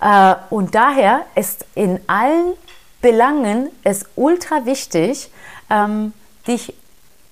Äh, 0.00 0.34
und 0.50 0.74
daher 0.74 1.22
ist 1.34 1.64
in 1.74 2.00
allen 2.06 2.54
Belangen 3.00 3.68
es 3.82 4.04
ultra 4.14 4.64
wichtig, 4.64 5.30
ähm, 5.70 6.12
dich 6.46 6.74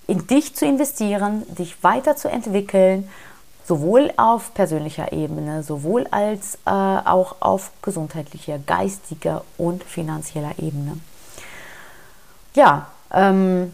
in 0.07 0.27
dich 0.27 0.53
zu 0.53 0.65
investieren, 0.65 1.43
dich 1.55 1.81
weiterzuentwickeln, 1.83 3.07
sowohl 3.71 4.11
auf 4.17 4.53
persönlicher 4.53 5.13
Ebene, 5.13 5.63
sowohl 5.63 6.05
als 6.11 6.55
äh, 6.65 6.71
auch 6.71 7.37
auf 7.39 7.71
gesundheitlicher, 7.81 8.59
geistiger 8.59 9.45
und 9.57 9.85
finanzieller 9.85 10.51
Ebene. 10.57 10.97
Ja, 12.53 12.87
ähm, 13.13 13.71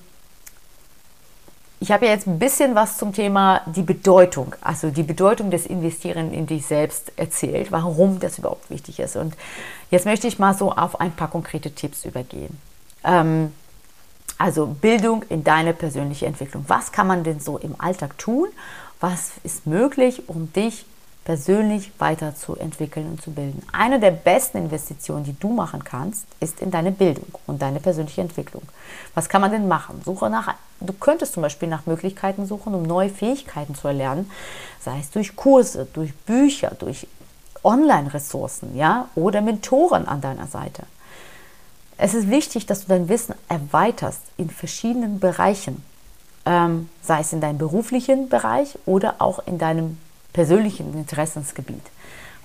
ich 1.80 1.92
habe 1.92 2.06
ja 2.06 2.12
jetzt 2.12 2.28
ein 2.28 2.38
bisschen 2.38 2.76
was 2.76 3.00
zum 3.00 3.12
Thema 3.12 3.62
die 3.66 3.82
Bedeutung, 3.82 4.54
also 4.62 4.92
die 4.92 5.02
Bedeutung 5.02 5.50
des 5.50 5.66
Investieren 5.66 6.32
in 6.32 6.46
dich 6.46 6.68
selbst 6.68 7.12
erzählt, 7.18 7.72
warum 7.72 8.20
das 8.20 8.38
überhaupt 8.38 8.70
wichtig 8.70 9.00
ist. 9.00 9.16
Und 9.16 9.36
jetzt 9.90 10.06
möchte 10.06 10.28
ich 10.28 10.38
mal 10.38 10.56
so 10.56 10.72
auf 10.74 11.02
ein 11.02 11.14
paar 11.14 11.32
konkrete 11.32 11.72
Tipps 11.72 12.06
übergehen. 12.06 12.62
Ähm, 13.04 13.52
also 14.38 14.68
Bildung 14.68 15.24
in 15.30 15.44
deine 15.44 15.74
persönliche 15.74 16.28
Entwicklung. 16.28 16.66
Was 16.68 16.92
kann 16.92 17.08
man 17.08 17.24
denn 17.24 17.40
so 17.40 17.58
im 17.58 17.74
Alltag 17.82 18.16
tun? 18.20 18.50
Was 19.00 19.34
ist 19.44 19.68
möglich, 19.68 20.28
um 20.28 20.52
dich 20.54 20.86
persönlich 21.28 21.92
weiterzuentwickeln 22.00 23.10
und 23.10 23.22
zu 23.22 23.32
bilden. 23.32 23.62
Eine 23.74 24.00
der 24.00 24.12
besten 24.12 24.60
Investitionen, 24.60 25.26
die 25.26 25.38
du 25.38 25.52
machen 25.52 25.84
kannst, 25.84 26.26
ist 26.40 26.62
in 26.62 26.72
deine 26.72 26.94
Bildung 26.94 27.28
und 27.46 27.62
deine 27.62 27.82
persönliche 27.82 28.22
Entwicklung. 28.22 28.62
Was 29.14 29.28
kann 29.28 29.42
man 29.42 29.52
denn 29.52 29.68
machen? 29.68 30.02
Suche 30.06 30.30
nach, 30.30 30.56
du 30.80 30.94
könntest 30.94 31.34
zum 31.34 31.44
Beispiel 31.44 31.68
nach 31.68 31.86
Möglichkeiten 31.86 32.46
suchen, 32.46 32.74
um 32.74 32.84
neue 32.84 33.10
Fähigkeiten 33.10 33.76
zu 33.76 33.90
erlernen, 33.90 34.32
sei 34.80 35.00
es 35.02 35.10
durch 35.10 35.36
Kurse, 35.36 35.86
durch 35.92 36.16
Bücher, 36.16 36.72
durch 36.80 37.08
Online-Ressourcen, 37.62 38.78
ja, 38.78 39.10
oder 39.16 39.42
Mentoren 39.42 40.08
an 40.08 40.22
deiner 40.22 40.48
Seite. 40.48 40.84
Es 41.98 42.14
ist 42.14 42.30
wichtig, 42.30 42.68
dass 42.68 42.84
du 42.84 42.88
dein 42.88 43.10
Wissen 43.10 43.36
erweiterst 43.50 44.22
in 44.38 44.50
verschiedenen 44.50 45.20
Bereichen, 45.20 45.84
ähm, 46.48 46.90
sei 47.02 47.20
es 47.20 47.34
in 47.34 47.42
deinem 47.42 47.58
beruflichen 47.58 48.30
Bereich 48.30 48.78
oder 48.86 49.16
auch 49.20 49.40
in 49.46 49.58
deinem 49.58 49.98
persönlichen 50.32 50.94
Interessensgebiet. 50.94 51.84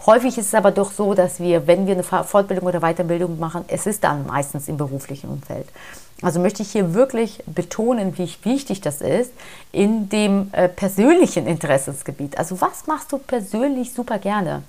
Häufig 0.04 0.36
ist 0.36 0.46
es 0.48 0.54
aber 0.54 0.72
doch 0.72 0.90
so, 0.90 1.14
dass 1.14 1.38
wir, 1.38 1.68
wenn 1.68 1.86
wir 1.86 1.94
eine 1.94 2.02
Fortbildung 2.02 2.66
oder 2.66 2.80
Weiterbildung 2.80 3.38
machen, 3.38 3.64
es 3.68 3.86
ist 3.86 4.02
dann 4.02 4.26
meistens 4.26 4.66
im 4.66 4.76
beruflichen 4.76 5.30
Umfeld. 5.30 5.68
Also 6.22 6.40
möchte 6.40 6.62
ich 6.62 6.72
hier 6.72 6.94
wirklich 6.94 7.42
betonen, 7.46 8.18
wie 8.18 8.28
wichtig 8.42 8.80
das 8.80 9.00
ist 9.00 9.32
in 9.70 10.08
dem 10.08 10.50
äh, 10.52 10.68
persönlichen 10.68 11.46
Interessensgebiet. 11.46 12.36
Also 12.36 12.60
was 12.60 12.86
machst 12.88 13.12
du 13.12 13.18
persönlich 13.18 13.92
super 13.92 14.18
gerne? 14.18 14.62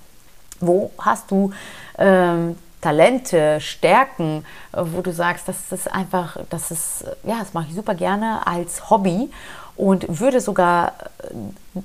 Wo 0.60 0.92
hast 0.98 1.30
du 1.32 1.52
ähm, 1.98 2.56
Talente, 2.84 3.62
Stärken, 3.62 4.44
äh, 4.72 4.82
wo 4.82 5.00
du 5.00 5.10
sagst, 5.10 5.48
das 5.48 5.72
ist 5.72 5.90
einfach, 5.90 6.36
das 6.50 6.70
ist, 6.70 7.04
ja, 7.24 7.38
das 7.38 7.54
mache 7.54 7.66
ich 7.68 7.74
super 7.74 7.94
gerne 7.94 8.46
als 8.46 8.90
Hobby 8.90 9.30
und 9.74 10.20
würde 10.20 10.40
sogar 10.40 10.88
äh, 11.22 11.28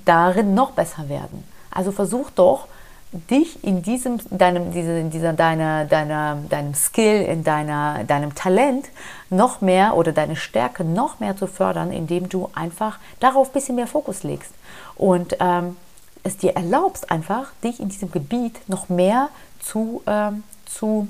darin 0.04 0.52
noch 0.54 0.72
besser 0.72 1.08
werden. 1.08 1.42
Also 1.70 1.90
versuch 1.90 2.28
doch, 2.30 2.66
dich 3.12 3.64
in 3.64 3.82
diesem, 3.82 4.20
deinem, 4.30 4.72
diese, 4.72 4.98
in 4.98 5.10
dieser, 5.10 5.32
deiner, 5.32 5.86
deiner, 5.86 6.36
deinem 6.48 6.74
Skill, 6.74 7.22
in 7.22 7.44
deiner, 7.44 8.04
deinem 8.04 8.34
Talent 8.34 8.86
noch 9.30 9.62
mehr 9.62 9.96
oder 9.96 10.12
deine 10.12 10.36
Stärke 10.36 10.84
noch 10.84 11.18
mehr 11.18 11.34
zu 11.34 11.46
fördern, 11.46 11.92
indem 11.92 12.28
du 12.28 12.50
einfach 12.54 12.98
darauf 13.20 13.48
ein 13.48 13.52
bisschen 13.52 13.76
mehr 13.76 13.88
Fokus 13.88 14.22
legst 14.22 14.52
und 14.96 15.36
ähm, 15.40 15.76
es 16.22 16.36
dir 16.36 16.54
erlaubst, 16.54 17.10
einfach 17.10 17.50
dich 17.64 17.80
in 17.80 17.88
diesem 17.88 18.12
Gebiet 18.12 18.68
noch 18.68 18.90
mehr 18.90 19.30
zu, 19.60 20.02
ähm, 20.06 20.44
zu 20.72 21.08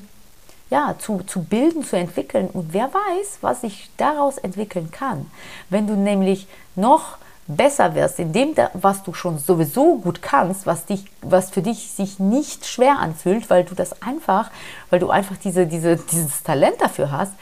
ja, 0.71 0.95
zu, 0.99 1.21
zu 1.27 1.43
bilden, 1.43 1.85
zu 1.85 1.97
entwickeln. 1.97 2.49
Und 2.49 2.73
wer 2.73 2.95
weiß, 2.95 3.39
was 3.41 3.63
sich 3.63 3.91
daraus 3.97 4.39
entwickeln 4.39 4.91
kann. 4.93 5.29
Wenn 5.69 5.87
du 5.89 5.95
nämlich 5.95 6.47
noch 6.77 7.19
besser 7.49 7.97
wirst 7.97 8.21
in 8.21 8.33
dem, 8.33 8.55
was 8.75 9.03
du 9.03 9.13
schon 9.13 9.39
sowieso 9.39 9.97
gut 9.99 10.23
kannst, 10.23 10.67
was, 10.67 10.87
dich, 10.87 11.05
was 11.21 11.51
für 11.51 11.63
dich 11.63 11.91
sich 11.91 12.21
nicht 12.21 12.65
schwer 12.67 13.01
anfühlt, 13.01 13.51
weil 13.51 13.65
du 13.65 13.75
das 13.75 14.01
einfach, 14.03 14.51
weil 14.89 15.01
du 15.01 15.11
einfach 15.11 15.37
diese, 15.37 15.67
diese, 15.67 15.97
dieses 15.97 16.45
Talent 16.45 16.81
dafür 16.81 17.11
hast, 17.11 17.33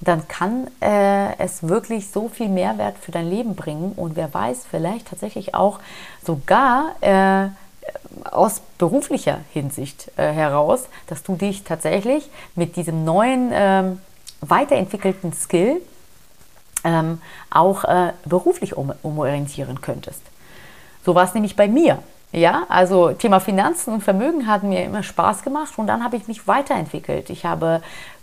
dann 0.00 0.26
kann 0.26 0.66
äh, 0.80 1.38
es 1.38 1.62
wirklich 1.66 2.10
so 2.10 2.28
viel 2.28 2.48
Mehrwert 2.48 2.98
für 2.98 3.12
dein 3.12 3.30
Leben 3.30 3.54
bringen 3.54 3.92
und 3.96 4.16
wer 4.16 4.34
weiß, 4.34 4.66
vielleicht 4.68 5.08
tatsächlich 5.08 5.54
auch 5.54 5.78
sogar 6.24 6.96
äh, 7.00 7.48
aus 8.30 8.60
beruflicher 8.78 9.40
Hinsicht 9.52 10.10
äh, 10.16 10.32
heraus, 10.32 10.88
dass 11.06 11.22
du 11.22 11.36
dich 11.36 11.64
tatsächlich 11.64 12.28
mit 12.54 12.76
diesem 12.76 13.04
neuen, 13.04 13.50
ähm, 13.52 14.00
weiterentwickelten 14.40 15.32
Skill 15.32 15.80
ähm, 16.84 17.20
auch 17.50 17.84
äh, 17.84 18.12
beruflich 18.24 18.76
um, 18.76 18.92
umorientieren 19.02 19.80
könntest. 19.80 20.20
So 21.04 21.14
war 21.14 21.24
es 21.24 21.34
nämlich 21.34 21.56
bei 21.56 21.68
mir. 21.68 22.02
Ja, 22.34 22.64
also 22.68 23.12
Thema 23.12 23.38
Finanzen 23.38 23.94
und 23.94 24.02
Vermögen 24.02 24.48
hat 24.48 24.64
mir 24.64 24.82
immer 24.82 25.04
Spaß 25.04 25.44
gemacht 25.44 25.74
und 25.76 25.86
dann 25.86 26.02
habe 26.02 26.16
ich 26.16 26.26
mich 26.26 26.48
weiterentwickelt. 26.48 27.30
Ich 27.30 27.44
habe 27.44 27.80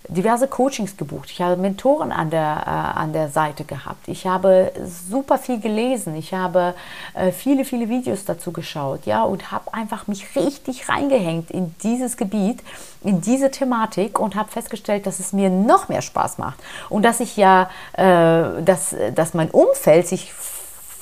diverse 0.10 0.50
Coachings 0.50 0.98
gebucht. 0.98 1.32
Ich 1.32 1.42
habe 1.42 1.56
Mentoren 1.56 2.12
an 2.12 2.30
der, 2.30 2.64
äh, 2.66 3.00
an 3.00 3.14
der 3.14 3.30
Seite 3.30 3.64
gehabt. 3.64 4.10
Ich 4.10 4.28
habe 4.28 4.74
super 4.86 5.38
viel 5.38 5.62
gelesen. 5.62 6.14
Ich 6.16 6.34
habe 6.34 6.74
äh, 7.14 7.32
viele, 7.32 7.64
viele 7.64 7.88
Videos 7.88 8.26
dazu 8.26 8.52
geschaut, 8.52 9.06
ja, 9.06 9.24
und 9.24 9.54
habe 9.54 9.74
einfach 9.74 10.08
mich 10.08 10.36
richtig 10.36 10.90
reingehängt 10.90 11.50
in 11.50 11.74
dieses 11.82 12.18
Gebiet, 12.18 12.62
in 13.06 13.22
diese 13.22 13.50
Thematik 13.50 14.20
und 14.20 14.36
habe 14.36 14.52
festgestellt, 14.52 15.06
dass 15.06 15.20
es 15.22 15.32
mir 15.32 15.50
noch 15.50 15.88
mehr 15.88 16.02
Spaß 16.02 16.38
macht 16.38 16.60
und 16.90 17.04
dass 17.04 17.22
ich 17.22 17.38
ja, 17.38 17.70
äh, 17.94 18.62
dass, 18.62 18.94
dass 19.16 19.34
mein 19.34 19.52
Umfeld 19.52 20.06
sich 20.06 20.34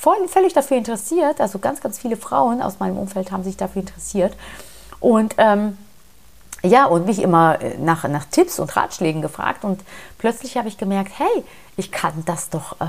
voll, 0.00 0.28
völlig 0.28 0.54
dafür 0.54 0.78
interessiert. 0.78 1.40
Also 1.40 1.58
ganz, 1.58 1.80
ganz 1.80 1.98
viele 1.98 2.16
Frauen 2.16 2.62
aus 2.62 2.78
meinem 2.80 2.96
Umfeld 2.96 3.30
haben 3.30 3.44
sich 3.44 3.56
dafür 3.56 3.82
interessiert 3.82 4.34
und 4.98 5.34
ähm, 5.38 5.76
ja, 6.62 6.84
und 6.86 7.06
mich 7.06 7.22
immer 7.22 7.60
äh, 7.60 7.76
nach, 7.78 8.06
nach 8.08 8.24
Tipps 8.26 8.58
und 8.58 8.74
Ratschlägen 8.76 9.22
gefragt. 9.22 9.64
Und 9.64 9.80
plötzlich 10.18 10.56
habe 10.56 10.68
ich 10.68 10.78
gemerkt, 10.78 11.12
hey, 11.18 11.44
ich 11.76 11.90
kann 11.90 12.22
das 12.26 12.50
doch, 12.50 12.76
äh, 12.80 12.84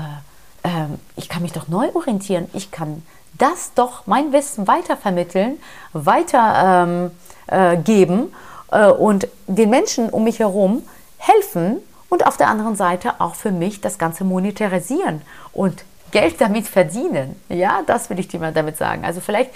äh, 0.68 0.86
ich 1.16 1.28
kann 1.28 1.42
mich 1.42 1.52
doch 1.52 1.68
neu 1.68 1.88
orientieren. 1.94 2.48
Ich 2.52 2.70
kann 2.70 3.02
das 3.38 3.72
doch, 3.74 4.06
mein 4.06 4.32
Wissen 4.32 4.68
weitervermitteln, 4.68 5.58
weitergeben 5.94 7.12
ähm, 7.48 8.32
äh, 8.70 8.90
und 8.90 9.26
den 9.46 9.70
Menschen 9.70 10.10
um 10.10 10.24
mich 10.24 10.38
herum 10.38 10.82
helfen 11.16 11.78
und 12.10 12.26
auf 12.26 12.36
der 12.36 12.48
anderen 12.48 12.76
Seite 12.76 13.20
auch 13.20 13.34
für 13.34 13.52
mich 13.52 13.80
das 13.80 13.96
Ganze 13.96 14.24
monetarisieren 14.24 15.22
und 15.54 15.82
Geld 16.12 16.40
damit 16.40 16.68
verdienen. 16.68 17.36
Ja, 17.48 17.82
das 17.86 18.08
will 18.08 18.18
ich 18.18 18.28
dir 18.28 18.38
mal 18.38 18.52
damit 18.52 18.76
sagen. 18.76 19.04
Also 19.04 19.20
vielleicht 19.20 19.50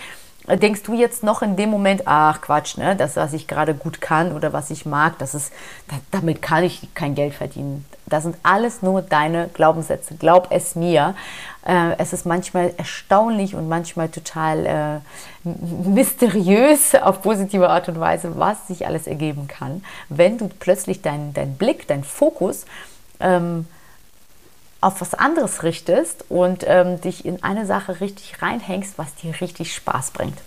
denkst 0.48 0.82
du 0.84 0.94
jetzt 0.94 1.24
noch 1.24 1.42
in 1.42 1.56
dem 1.56 1.70
Moment, 1.70 2.02
ach 2.06 2.40
Quatsch, 2.40 2.76
ne, 2.78 2.94
das, 2.94 3.16
was 3.16 3.32
ich 3.32 3.48
gerade 3.48 3.74
gut 3.74 4.00
kann 4.00 4.32
oder 4.32 4.52
was 4.52 4.70
ich 4.70 4.86
mag, 4.86 5.18
das 5.18 5.34
ist, 5.34 5.52
damit 6.12 6.40
kann 6.40 6.62
ich 6.62 6.88
kein 6.94 7.14
Geld 7.14 7.34
verdienen. 7.34 7.84
Das 8.06 8.22
sind 8.22 8.36
alles 8.44 8.82
nur 8.82 9.02
deine 9.02 9.48
Glaubenssätze. 9.52 10.14
Glaub 10.14 10.48
es 10.50 10.76
mir. 10.76 11.16
Äh, 11.66 11.96
es 11.98 12.12
ist 12.12 12.24
manchmal 12.24 12.72
erstaunlich 12.76 13.56
und 13.56 13.68
manchmal 13.68 14.08
total 14.08 15.02
äh, 15.44 15.48
mysteriös 15.88 16.94
auf 17.02 17.22
positive 17.22 17.68
Art 17.68 17.88
und 17.88 17.98
Weise, 17.98 18.38
was 18.38 18.68
sich 18.68 18.86
alles 18.86 19.08
ergeben 19.08 19.48
kann, 19.48 19.82
wenn 20.08 20.38
du 20.38 20.48
plötzlich 20.48 21.02
deinen 21.02 21.34
dein 21.34 21.56
Blick, 21.56 21.88
deinen 21.88 22.04
Fokus 22.04 22.64
ähm, 23.18 23.66
auf 24.86 25.00
was 25.00 25.14
anderes 25.14 25.64
richtest 25.64 26.24
und 26.28 26.64
ähm, 26.64 27.00
dich 27.00 27.24
in 27.24 27.42
eine 27.42 27.66
Sache 27.66 28.00
richtig 28.00 28.40
reinhängst, 28.40 28.98
was 28.98 29.16
dir 29.16 29.34
richtig 29.40 29.74
Spaß 29.74 30.12
bringt. 30.12 30.38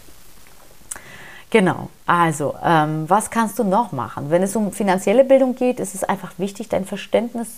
Genau, 1.49 1.89
also 2.05 2.55
ähm, 2.63 3.03
was 3.09 3.31
kannst 3.31 3.59
du 3.59 3.65
noch 3.65 3.91
machen? 3.91 4.29
Wenn 4.29 4.41
es 4.41 4.55
um 4.55 4.71
finanzielle 4.71 5.25
Bildung 5.25 5.55
geht, 5.55 5.81
ist 5.81 5.93
es 5.93 6.05
einfach 6.05 6.31
wichtig, 6.37 6.69
dein 6.69 6.85
Verständnis 6.85 7.49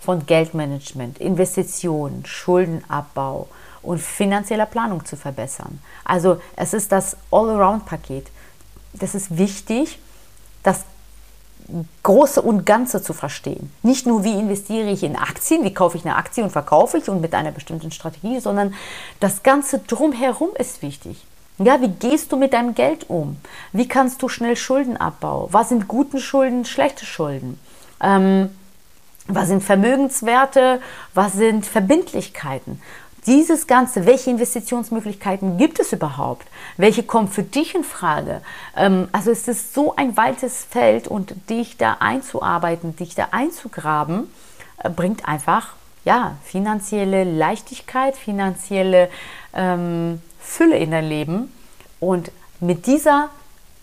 von 0.00 0.26
Geldmanagement, 0.26 1.18
Investitionen, 1.18 2.24
Schuldenabbau 2.24 3.48
und 3.82 4.00
finanzieller 4.00 4.66
Planung 4.66 5.04
zu 5.04 5.16
verbessern. 5.16 5.80
Also 6.04 6.40
es 6.54 6.72
ist 6.72 6.92
das 6.92 7.16
All-Around-Paket. 7.32 8.28
Das 8.92 9.16
ist 9.16 9.36
wichtig, 9.38 9.98
das 10.62 10.84
Große 12.02 12.40
und 12.40 12.64
Ganze 12.64 13.02
zu 13.02 13.12
verstehen. 13.12 13.70
Nicht 13.82 14.06
nur, 14.06 14.24
wie 14.24 14.32
investiere 14.32 14.88
ich 14.90 15.02
in 15.02 15.16
Aktien, 15.16 15.64
wie 15.64 15.74
kaufe 15.74 15.98
ich 15.98 16.04
eine 16.04 16.16
Aktie 16.16 16.42
und 16.42 16.50
verkaufe 16.50 16.96
ich 16.96 17.08
und 17.10 17.20
mit 17.20 17.34
einer 17.34 17.52
bestimmten 17.52 17.90
Strategie, 17.90 18.40
sondern 18.40 18.74
das 19.20 19.42
Ganze 19.42 19.80
drumherum 19.80 20.50
ist 20.58 20.80
wichtig. 20.80 21.24
Ja, 21.58 21.80
wie 21.80 21.88
gehst 21.88 22.32
du 22.32 22.36
mit 22.36 22.52
deinem 22.52 22.74
Geld 22.74 23.10
um? 23.10 23.36
Wie 23.72 23.88
kannst 23.88 24.22
du 24.22 24.28
schnell 24.28 24.56
Schulden 24.56 24.96
abbauen? 24.96 25.48
Was 25.50 25.68
sind 25.68 25.88
gute 25.88 26.20
Schulden, 26.20 26.64
schlechte 26.64 27.04
Schulden? 27.04 27.58
Ähm, 28.00 28.50
was 29.26 29.48
sind 29.48 29.62
Vermögenswerte? 29.62 30.80
Was 31.14 31.34
sind 31.34 31.66
Verbindlichkeiten? 31.66 32.80
Dieses 33.28 33.66
Ganze, 33.66 34.06
welche 34.06 34.30
Investitionsmöglichkeiten 34.30 35.58
gibt 35.58 35.78
es 35.80 35.92
überhaupt? 35.92 36.46
Welche 36.78 37.02
kommen 37.02 37.28
für 37.28 37.42
dich 37.42 37.74
in 37.74 37.84
Frage? 37.84 38.40
Ähm, 38.74 39.08
also 39.12 39.30
es 39.30 39.46
ist 39.46 39.74
so 39.74 39.94
ein 39.96 40.16
weites 40.16 40.64
Feld 40.64 41.08
und 41.08 41.34
dich 41.50 41.76
da 41.76 41.98
einzuarbeiten, 42.00 42.96
dich 42.96 43.14
da 43.14 43.28
einzugraben, 43.32 44.32
äh, 44.82 44.88
bringt 44.88 45.28
einfach 45.28 45.74
ja, 46.06 46.36
finanzielle 46.42 47.24
Leichtigkeit, 47.24 48.16
finanzielle 48.16 49.10
ähm, 49.52 50.22
Fülle 50.40 50.78
in 50.78 50.90
dein 50.90 51.06
Leben. 51.06 51.52
Und 52.00 52.32
mit 52.60 52.86
dieser 52.86 53.28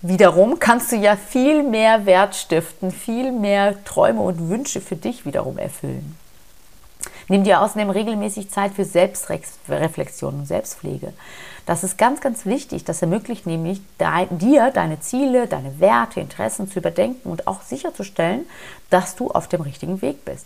wiederum 0.01 0.57
kannst 0.57 0.91
du 0.91 0.95
ja 0.95 1.15
viel 1.15 1.61
mehr 1.61 2.07
Wert 2.07 2.35
stiften, 2.35 2.89
viel 2.89 3.31
mehr 3.31 3.83
Träume 3.83 4.21
und 4.21 4.49
Wünsche 4.49 4.81
für 4.81 4.95
dich 4.95 5.23
wiederum 5.23 5.59
erfüllen. 5.59 6.17
Nimm 7.27 7.43
dir 7.43 7.61
außerdem 7.61 7.89
regelmäßig 7.89 8.51
Zeit 8.51 8.73
für 8.73 8.85
Selbstreflexion 8.85 10.35
und 10.35 10.45
Selbstpflege. 10.45 11.13
Das 11.65 11.83
ist 11.83 11.97
ganz, 11.97 12.21
ganz 12.21 12.45
wichtig. 12.45 12.83
Das 12.83 13.01
ermöglicht 13.01 13.47
nämlich 13.47 13.81
dir, 14.29 14.71
deine 14.71 14.99
Ziele, 14.99 15.47
deine 15.47 15.79
Werte, 15.79 16.19
Interessen 16.19 16.69
zu 16.69 16.79
überdenken 16.79 17.29
und 17.29 17.47
auch 17.47 17.61
sicherzustellen, 17.61 18.45
dass 18.91 19.15
du 19.15 19.31
auf 19.31 19.47
dem 19.47 19.61
richtigen 19.61 20.01
Weg 20.01 20.23
bist. 20.25 20.45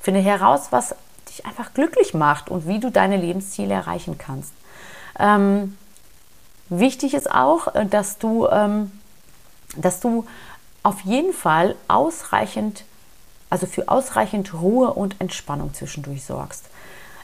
Finde 0.00 0.20
heraus, 0.20 0.68
was 0.70 0.96
dich 1.28 1.46
einfach 1.46 1.74
glücklich 1.74 2.14
macht 2.14 2.50
und 2.50 2.66
wie 2.66 2.80
du 2.80 2.90
deine 2.90 3.16
Lebensziele 3.16 3.74
erreichen 3.74 4.18
kannst. 4.18 4.52
Ähm, 5.18 5.76
wichtig 6.68 7.14
ist 7.14 7.30
auch, 7.30 7.74
äh, 7.74 7.86
dass 7.86 8.18
du, 8.18 8.48
ähm, 8.48 8.90
dass 9.76 10.00
du 10.00 10.26
auf 10.82 11.00
jeden 11.02 11.32
Fall 11.32 11.76
ausreichend, 11.86 12.84
also 13.50 13.66
für 13.66 13.88
ausreichend 13.88 14.54
Ruhe 14.54 14.92
und 14.92 15.20
Entspannung 15.20 15.74
zwischendurch 15.74 16.24
sorgst. 16.24 16.64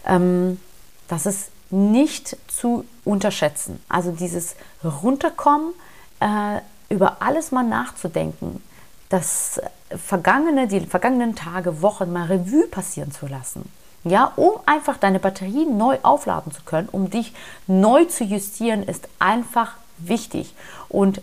Ähm, 0.07 0.61
das 1.09 1.27
ist 1.27 1.51
nicht 1.71 2.37
zu 2.49 2.85
unterschätzen. 3.05 3.83
Also 3.89 4.13
dieses 4.13 4.55
Runterkommen, 4.83 5.73
äh, 6.21 6.61
über 6.89 7.17
alles 7.21 7.51
mal 7.51 7.65
nachzudenken, 7.65 8.63
das 9.09 9.61
vergangene, 9.91 10.69
die 10.69 10.81
vergangenen 10.81 11.35
Tage, 11.35 11.83
Wochen 11.83 12.13
mal 12.13 12.27
Revue 12.27 12.67
passieren 12.69 13.13
zu 13.13 13.27
lassen 13.27 13.69
ja, 14.05 14.33
um 14.37 14.53
einfach 14.67 14.99
deine 14.99 15.19
Batterien 15.19 15.77
neu 15.77 15.99
aufladen 16.03 16.53
zu 16.53 16.63
können, 16.63 16.89
um 16.93 17.11
dich 17.11 17.33
neu 17.67 18.05
zu 18.05 18.25
justieren, 18.25 18.83
ist 18.83 19.09
einfach 19.19 19.73
wichtig. 19.99 20.55
Und 20.89 21.23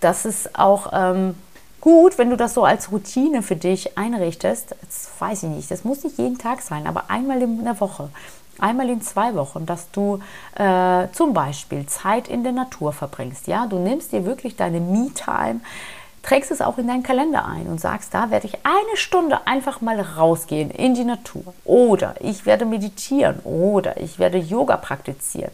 das 0.00 0.24
ist 0.24 0.58
auch 0.58 0.90
ähm, 0.92 1.34
gut, 1.80 2.18
wenn 2.18 2.30
du 2.30 2.36
das 2.36 2.54
so 2.54 2.64
als 2.64 2.92
Routine 2.92 3.42
für 3.42 3.56
dich 3.56 3.96
einrichtest. 3.96 4.74
Das 4.80 5.10
weiß 5.18 5.44
ich 5.44 5.48
nicht, 5.48 5.70
das 5.70 5.84
muss 5.84 6.04
nicht 6.04 6.18
jeden 6.18 6.38
Tag 6.38 6.62
sein, 6.62 6.86
aber 6.86 7.10
einmal 7.10 7.42
in 7.42 7.64
der 7.64 7.80
Woche. 7.80 8.10
Einmal 8.58 8.90
in 8.90 9.00
zwei 9.00 9.34
Wochen, 9.34 9.64
dass 9.64 9.90
du 9.90 10.20
äh, 10.54 11.08
zum 11.12 11.32
Beispiel 11.32 11.86
Zeit 11.86 12.28
in 12.28 12.42
der 12.42 12.52
Natur 12.52 12.92
verbringst. 12.92 13.46
Ja, 13.46 13.66
du 13.66 13.78
nimmst 13.78 14.12
dir 14.12 14.26
wirklich 14.26 14.56
deine 14.56 14.80
Me-Time, 14.80 15.60
trägst 16.22 16.50
es 16.50 16.60
auch 16.60 16.76
in 16.76 16.86
deinen 16.86 17.02
Kalender 17.02 17.46
ein 17.46 17.68
und 17.68 17.80
sagst, 17.80 18.12
da 18.12 18.30
werde 18.30 18.46
ich 18.46 18.58
eine 18.64 18.96
Stunde 18.96 19.46
einfach 19.46 19.80
mal 19.80 19.98
rausgehen 19.98 20.70
in 20.70 20.94
die 20.94 21.04
Natur. 21.04 21.54
Oder 21.64 22.16
ich 22.20 22.44
werde 22.44 22.66
meditieren 22.66 23.38
oder 23.40 23.98
ich 23.98 24.18
werde 24.18 24.36
Yoga 24.36 24.76
praktizieren. 24.76 25.52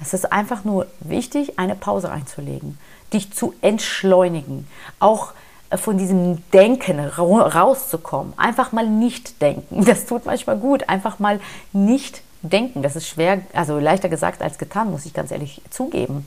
Es 0.00 0.14
ist 0.14 0.32
einfach 0.32 0.64
nur 0.64 0.86
wichtig, 1.00 1.58
eine 1.58 1.74
Pause 1.74 2.10
einzulegen, 2.10 2.78
dich 3.12 3.32
zu 3.32 3.54
entschleunigen, 3.60 4.66
auch 4.98 5.32
äh, 5.70 5.76
von 5.76 5.98
diesem 5.98 6.42
Denken 6.52 7.00
rauszukommen. 7.00 8.34
Einfach 8.36 8.72
mal 8.72 8.88
nicht 8.88 9.40
denken. 9.42 9.84
Das 9.86 10.06
tut 10.06 10.26
manchmal 10.26 10.58
gut. 10.58 10.88
Einfach 10.88 11.18
mal 11.18 11.40
nicht 11.72 12.22
denken. 12.42 12.82
Das 12.82 12.96
ist 12.96 13.08
schwer, 13.08 13.42
also 13.52 13.78
leichter 13.78 14.08
gesagt 14.08 14.42
als 14.42 14.58
getan, 14.58 14.90
muss 14.90 15.06
ich 15.06 15.14
ganz 15.14 15.30
ehrlich 15.30 15.62
zugeben. 15.70 16.26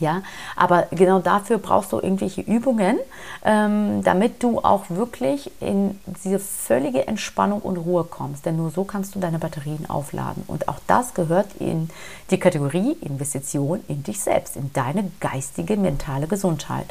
Ja, 0.00 0.22
aber 0.56 0.88
genau 0.90 1.20
dafür 1.20 1.58
brauchst 1.58 1.92
du 1.92 2.00
irgendwelche 2.00 2.40
Übungen, 2.40 2.98
ähm, 3.44 4.02
damit 4.02 4.42
du 4.42 4.58
auch 4.58 4.86
wirklich 4.88 5.52
in 5.60 6.00
diese 6.24 6.40
völlige 6.40 7.06
Entspannung 7.06 7.60
und 7.60 7.76
Ruhe 7.76 8.02
kommst. 8.02 8.44
Denn 8.44 8.56
nur 8.56 8.70
so 8.70 8.82
kannst 8.82 9.14
du 9.14 9.20
deine 9.20 9.38
Batterien 9.38 9.88
aufladen. 9.88 10.42
Und 10.48 10.68
auch 10.68 10.80
das 10.88 11.14
gehört 11.14 11.46
in 11.60 11.90
die 12.30 12.38
Kategorie 12.38 12.96
Investition 13.02 13.84
in 13.86 14.02
dich 14.02 14.20
selbst, 14.20 14.56
in 14.56 14.72
deine 14.72 15.10
geistige, 15.20 15.76
mentale 15.76 16.26
Gesundheit. 16.26 16.86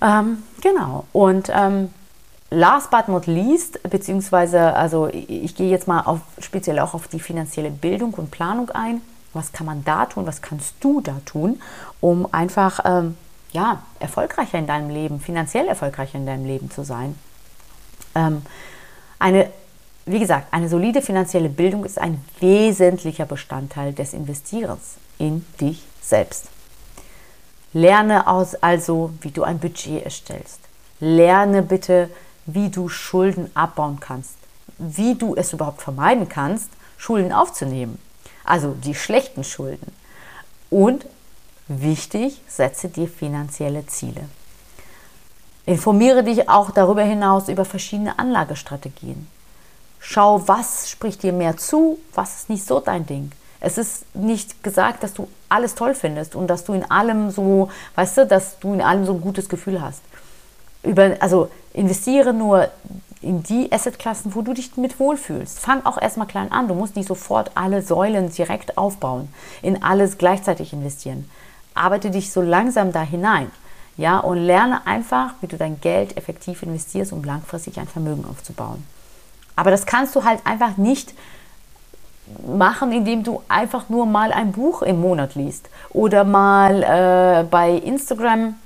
Ähm, 0.00 0.42
genau. 0.62 1.04
Und 1.12 1.50
ähm, 1.54 1.90
last 2.50 2.90
but 2.90 3.08
not 3.08 3.26
least, 3.26 3.82
beziehungsweise, 3.82 4.72
also 4.74 5.08
ich, 5.08 5.28
ich 5.28 5.54
gehe 5.54 5.70
jetzt 5.70 5.88
mal 5.88 6.00
auf, 6.00 6.20
speziell 6.38 6.78
auch 6.78 6.94
auf 6.94 7.08
die 7.08 7.20
finanzielle 7.20 7.70
Bildung 7.70 8.14
und 8.14 8.30
Planung 8.30 8.70
ein 8.70 9.02
was 9.36 9.52
kann 9.52 9.66
man 9.66 9.84
da 9.84 10.06
tun? 10.06 10.26
Was 10.26 10.42
kannst 10.42 10.74
du 10.80 11.00
da 11.00 11.20
tun, 11.24 11.60
um 12.00 12.32
einfach 12.32 12.80
ähm, 12.84 13.16
ja, 13.52 13.82
erfolgreicher 14.00 14.58
in 14.58 14.66
deinem 14.66 14.90
Leben, 14.90 15.20
finanziell 15.20 15.66
erfolgreicher 15.68 16.18
in 16.18 16.26
deinem 16.26 16.44
Leben 16.44 16.70
zu 16.70 16.84
sein? 16.84 17.18
Ähm, 18.14 18.42
eine, 19.18 19.50
wie 20.04 20.18
gesagt, 20.18 20.52
eine 20.52 20.68
solide 20.68 21.02
finanzielle 21.02 21.48
Bildung 21.48 21.84
ist 21.84 21.98
ein 21.98 22.22
wesentlicher 22.40 23.26
Bestandteil 23.26 23.92
des 23.92 24.12
Investierens 24.12 24.96
in 25.18 25.44
dich 25.60 25.82
selbst. 26.02 26.48
Lerne 27.72 28.26
aus 28.26 28.54
also, 28.54 29.12
wie 29.20 29.30
du 29.30 29.42
ein 29.42 29.58
Budget 29.58 30.04
erstellst. 30.04 30.60
Lerne 30.98 31.62
bitte, 31.62 32.08
wie 32.46 32.70
du 32.70 32.88
Schulden 32.88 33.50
abbauen 33.54 34.00
kannst, 34.00 34.36
wie 34.78 35.14
du 35.14 35.34
es 35.34 35.52
überhaupt 35.52 35.82
vermeiden 35.82 36.28
kannst, 36.28 36.70
Schulden 36.96 37.32
aufzunehmen 37.32 37.98
also 38.46 38.72
die 38.72 38.94
schlechten 38.94 39.44
Schulden. 39.44 39.92
Und 40.70 41.06
wichtig, 41.68 42.40
setze 42.48 42.88
dir 42.88 43.08
finanzielle 43.08 43.86
Ziele. 43.86 44.28
Informiere 45.64 46.22
dich 46.22 46.48
auch 46.48 46.70
darüber 46.70 47.02
hinaus 47.02 47.48
über 47.48 47.64
verschiedene 47.64 48.18
Anlagestrategien. 48.18 49.26
Schau, 49.98 50.46
was 50.46 50.88
spricht 50.88 51.24
dir 51.24 51.32
mehr 51.32 51.56
zu, 51.56 51.98
was 52.14 52.36
ist 52.36 52.50
nicht 52.50 52.64
so 52.64 52.78
dein 52.78 53.06
Ding. 53.06 53.32
Es 53.58 53.78
ist 53.78 54.04
nicht 54.14 54.62
gesagt, 54.62 55.02
dass 55.02 55.14
du 55.14 55.28
alles 55.48 55.74
toll 55.74 55.94
findest 55.94 56.36
und 56.36 56.46
dass 56.46 56.64
du 56.64 56.72
in 56.74 56.88
allem 56.88 57.30
so, 57.30 57.70
weißt 57.96 58.18
du, 58.18 58.26
dass 58.26 58.60
du 58.60 58.74
in 58.74 58.80
allem 58.80 59.04
so 59.06 59.14
ein 59.14 59.20
gutes 59.20 59.48
Gefühl 59.48 59.80
hast. 59.80 60.02
Über, 60.84 61.16
also 61.18 61.50
investiere 61.72 62.32
nur 62.32 62.68
in 63.22 63.42
die 63.42 63.70
Assetklassen, 63.72 64.34
wo 64.34 64.42
du 64.42 64.52
dich 64.52 64.76
mit 64.76 65.00
wohlfühlst. 65.00 65.58
Fang 65.58 65.84
auch 65.84 66.00
erstmal 66.00 66.26
klein 66.26 66.52
an. 66.52 66.68
Du 66.68 66.74
musst 66.74 66.96
nicht 66.96 67.08
sofort 67.08 67.50
alle 67.54 67.82
Säulen 67.82 68.30
direkt 68.30 68.78
aufbauen, 68.78 69.28
in 69.62 69.82
alles 69.82 70.18
gleichzeitig 70.18 70.72
investieren. 70.72 71.28
Arbeite 71.74 72.10
dich 72.10 72.32
so 72.32 72.40
langsam 72.40 72.92
da 72.92 73.02
hinein. 73.02 73.50
Ja, 73.96 74.18
und 74.18 74.36
lerne 74.36 74.86
einfach, 74.86 75.32
wie 75.40 75.46
du 75.46 75.56
dein 75.56 75.80
Geld 75.80 76.16
effektiv 76.18 76.62
investierst, 76.62 77.12
um 77.12 77.24
langfristig 77.24 77.78
ein 77.78 77.88
Vermögen 77.88 78.26
aufzubauen. 78.30 78.84
Aber 79.56 79.70
das 79.70 79.86
kannst 79.86 80.14
du 80.14 80.24
halt 80.24 80.40
einfach 80.44 80.76
nicht 80.76 81.14
machen, 82.46 82.92
indem 82.92 83.22
du 83.22 83.42
einfach 83.48 83.88
nur 83.88 84.04
mal 84.04 84.32
ein 84.32 84.52
Buch 84.52 84.82
im 84.82 85.00
Monat 85.00 85.34
liest 85.34 85.70
oder 85.90 86.24
mal 86.24 86.82
äh, 86.82 87.44
bei 87.44 87.70
Instagram 87.70 88.56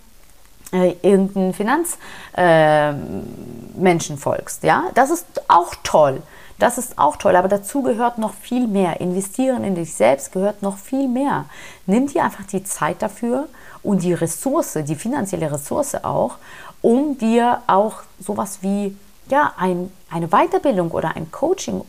äh, 0.72 0.94
irgendeinen 1.02 1.52
Finanzmenschen 1.52 4.16
äh, 4.16 4.18
folgst. 4.18 4.62
Ja, 4.62 4.84
das 4.94 5.10
ist 5.10 5.26
auch 5.48 5.74
toll. 5.82 6.22
Das 6.58 6.76
ist 6.76 6.98
auch 6.98 7.16
toll, 7.16 7.36
aber 7.36 7.48
dazu 7.48 7.82
gehört 7.82 8.18
noch 8.18 8.34
viel 8.34 8.66
mehr. 8.66 9.00
Investieren 9.00 9.64
in 9.64 9.74
dich 9.74 9.94
selbst 9.94 10.32
gehört 10.32 10.62
noch 10.62 10.76
viel 10.76 11.08
mehr. 11.08 11.46
Nimm 11.86 12.06
dir 12.06 12.22
einfach 12.22 12.44
die 12.44 12.62
Zeit 12.62 13.00
dafür 13.00 13.48
und 13.82 14.02
die 14.02 14.12
Ressource, 14.12 14.78
die 14.86 14.94
finanzielle 14.94 15.50
Ressource 15.50 15.94
auch, 16.04 16.36
um 16.82 17.16
dir 17.16 17.62
auch 17.66 18.02
sowas 18.18 18.58
wie 18.60 18.94
ja, 19.30 19.54
ein, 19.56 19.90
eine 20.10 20.28
Weiterbildung 20.28 20.90
oder 20.90 21.16
ein 21.16 21.30
Coaching 21.30 21.82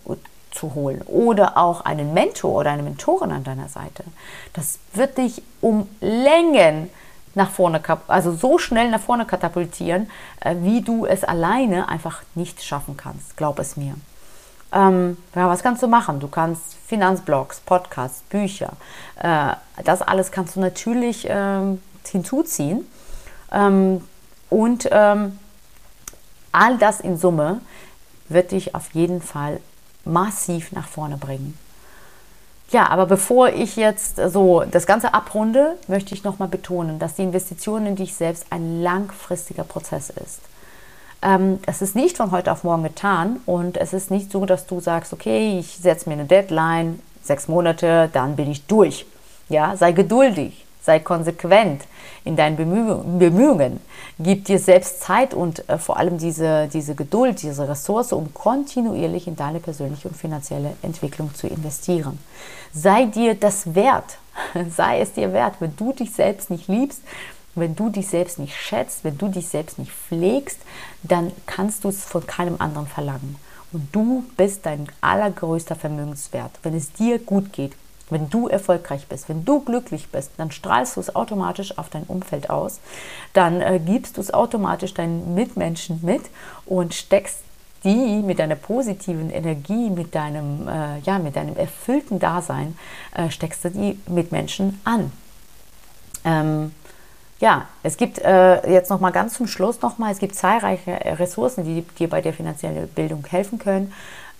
zu 0.52 0.74
holen 0.74 1.02
oder 1.06 1.58
auch 1.58 1.82
einen 1.82 2.14
Mentor 2.14 2.60
oder 2.60 2.72
eine 2.72 2.84
Mentorin 2.84 3.32
an 3.32 3.44
deiner 3.44 3.68
Seite. 3.68 4.04
Das 4.54 4.80
wird 4.94 5.18
dich 5.18 5.42
um 5.60 5.90
Längen 6.00 6.90
nach 7.34 7.50
vorne, 7.50 7.82
also 8.08 8.34
so 8.34 8.58
schnell 8.58 8.90
nach 8.90 9.00
vorne 9.00 9.26
katapultieren, 9.26 10.10
äh, 10.42 10.56
wie 10.60 10.82
du 10.82 11.06
es 11.06 11.24
alleine 11.24 11.90
einfach 11.90 12.24
nicht 12.36 12.64
schaffen 12.64 12.98
kannst. 12.98 13.38
Glaub 13.38 13.60
es 13.60 13.78
mir. 13.78 13.96
Ähm, 14.74 15.18
ja, 15.36 15.50
was 15.50 15.64
kannst 15.64 15.84
du 15.84 15.88
machen? 15.88 16.20
Du 16.20 16.28
kannst 16.28 16.76
Finanzblogs, 16.88 17.60
Podcasts, 17.62 18.22
Bücher, 18.30 18.74
äh, 19.22 19.54
das 19.84 20.02
alles 20.02 20.32
kannst 20.32 20.56
du 20.56 20.60
natürlich 20.60 21.26
ähm, 21.30 21.82
hinzuziehen. 22.06 22.86
Ähm, 23.52 24.02
und 24.50 24.88
ähm, 24.92 25.40
all 26.52 26.78
das 26.78 27.00
in 27.00 27.18
Summe 27.18 27.62
wird 28.30 28.52
dich 28.52 28.76
auf 28.76 28.92
jeden 28.94 29.22
Fall 29.22 29.60
massiv 30.06 30.72
nach 30.72 30.88
vorne 30.88 31.18
bringen. 31.18 31.58
Ja, 32.72 32.90
aber 32.90 33.06
bevor 33.06 33.50
ich 33.50 33.76
jetzt 33.76 34.16
so 34.16 34.64
das 34.70 34.86
Ganze 34.86 35.14
abrunde, 35.14 35.78
möchte 35.88 36.16
ich 36.16 36.24
nochmal 36.24 36.48
betonen, 36.48 37.00
dass 37.00 37.16
die 37.16 37.24
Investition 37.24 37.86
in 37.86 37.98
dich 37.98 38.16
selbst 38.16 38.46
ein 38.50 38.82
langfristiger 38.82 39.66
Prozess 39.66 40.10
ist. 40.10 40.40
Ähm, 41.22 41.60
es 41.68 41.82
ist 41.82 41.96
nicht 41.96 42.16
von 42.16 42.32
heute 42.32 42.52
auf 42.52 42.64
morgen 42.64 42.84
getan 42.84 43.42
und 43.46 43.78
es 43.78 43.92
ist 43.92 44.10
nicht 44.10 44.32
so, 44.32 44.46
dass 44.46 44.68
du 44.68 44.80
sagst, 44.80 45.12
okay, 45.12 45.60
ich 45.60 45.78
setze 45.78 46.08
mir 46.08 46.14
eine 46.14 46.26
Deadline, 46.26 47.02
sechs 47.22 47.50
Monate, 47.50 48.10
dann 48.14 48.38
bin 48.38 48.50
ich 48.50 48.66
durch. 48.66 49.06
Ja, 49.50 49.76
sei 49.76 49.92
geduldig, 49.92 50.66
sei 50.82 51.00
konsequent 51.00 51.84
in 52.24 52.36
deinen 52.36 52.56
Bemühungen. 52.56 53.80
Gib 54.20 54.46
dir 54.46 54.60
selbst 54.60 55.02
Zeit 55.02 55.34
und 55.34 55.68
äh, 55.70 55.78
vor 55.78 55.98
allem 55.98 56.18
diese, 56.18 56.68
diese 56.68 56.96
Geduld, 56.96 57.42
diese 57.42 57.68
Ressource, 57.68 58.14
um 58.14 58.34
kontinuierlich 58.34 59.28
in 59.28 59.36
deine 59.36 59.60
persönliche 59.60 60.08
und 60.08 60.16
finanzielle 60.16 60.74
Entwicklung 60.82 61.34
zu 61.34 61.48
investieren. 61.48 62.20
Sei 62.74 63.06
dir 63.06 63.36
das 63.36 63.74
wert. 63.76 64.18
Sei 64.76 65.02
es 65.02 65.14
dir 65.14 65.34
wert, 65.34 65.56
wenn 65.60 65.76
du 65.76 65.94
dich 65.94 66.12
selbst 66.14 66.50
nicht 66.50 66.68
liebst, 66.68 67.02
wenn 67.56 67.76
du 67.76 67.90
dich 67.90 68.08
selbst 68.08 68.40
nicht 68.40 68.56
schätzt, 68.56 69.04
wenn 69.04 69.18
du 69.18 69.28
dich 69.28 69.48
selbst 69.50 69.78
nicht 69.78 69.92
pflegst, 69.92 70.60
dann 71.04 71.32
kannst 71.46 71.84
du 71.84 71.90
es 71.90 72.04
von 72.06 72.26
keinem 72.26 72.56
anderen 72.60 72.88
verlangen. 72.88 73.36
Und 73.74 73.88
du 73.94 74.24
bist 74.38 74.66
dein 74.66 74.88
allergrößter 75.02 75.76
Vermögenswert. 75.76 76.52
Wenn 76.64 76.76
es 76.76 76.94
dir 76.94 77.20
gut 77.20 77.52
geht, 77.54 77.74
wenn 78.12 78.30
du 78.30 78.48
erfolgreich 78.48 79.08
bist, 79.08 79.30
wenn 79.30 79.46
du 79.46 79.62
glücklich 79.62 80.10
bist, 80.10 80.32
dann 80.38 80.52
strahlst 80.52 80.96
du 80.96 81.00
es 81.00 81.16
automatisch 81.16 81.78
auf 81.78 81.90
dein 81.90 82.04
Umfeld 82.04 82.50
aus. 82.50 82.80
Dann 83.34 83.62
äh, 83.62 83.80
gibst 83.84 84.18
du 84.18 84.22
es 84.22 84.34
automatisch 84.34 84.94
deinen 84.94 85.34
Mitmenschen 85.34 86.00
mit 86.04 86.22
und 86.66 86.94
steckst 86.94 87.40
die 87.84 88.22
mit 88.22 88.40
deiner 88.40 88.56
positiven 88.56 89.32
Energie, 89.32 89.90
mit 89.90 90.14
deinem, 90.14 90.68
äh, 90.68 91.00
ja, 91.00 91.18
mit 91.18 91.36
deinem 91.36 91.56
erfüllten 91.56 92.20
Dasein, 92.20 92.78
äh, 93.16 93.30
steckst 93.32 93.66
du 93.66 93.72
die 93.72 94.00
Mitmenschen 94.08 94.80
an. 94.84 95.12
Ähm, 96.24 96.72
ja, 97.40 97.66
es 97.82 97.98
gibt 97.98 98.20
äh, 98.20 98.72
jetzt 98.72 98.92
noch 98.92 99.00
mal 99.00 99.10
ganz 99.10 99.34
zum 99.34 99.48
Schluss 99.48 99.82
noch 99.82 99.98
mal, 99.98 100.12
es 100.12 100.20
gibt 100.20 100.36
zahlreiche 100.36 100.92
Ressourcen, 101.18 101.64
die 101.64 101.82
dir 101.82 102.08
bei 102.08 102.22
der 102.22 102.34
finanziellen 102.34 102.88
Bildung 102.90 103.26
helfen 103.28 103.58
können. 103.58 103.92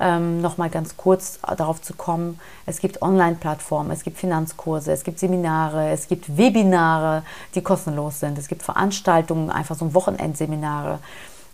Ähm, 0.04 0.42
noch 0.42 0.58
mal 0.58 0.70
ganz 0.70 0.98
kurz 0.98 1.40
darauf 1.58 1.82
zu 1.82 1.94
kommen: 1.94 2.40
Es 2.66 2.80
gibt 2.80 3.02
Online-Plattformen, 3.02 3.92
es 3.92 4.04
gibt 4.04 4.18
Finanzkurse, 4.18 4.92
es 4.92 5.04
gibt 5.04 5.20
Seminare, 5.20 5.92
es 5.92 6.08
gibt 6.08 6.38
Webinare, 6.38 7.24
die 7.56 7.62
kostenlos 7.62 8.20
sind. 8.20 8.38
Es 8.38 8.48
gibt 8.48 8.64
Veranstaltungen, 8.64 9.52
einfach 9.52 9.76
so 9.76 9.94
Wochenendseminare, 9.94 11.00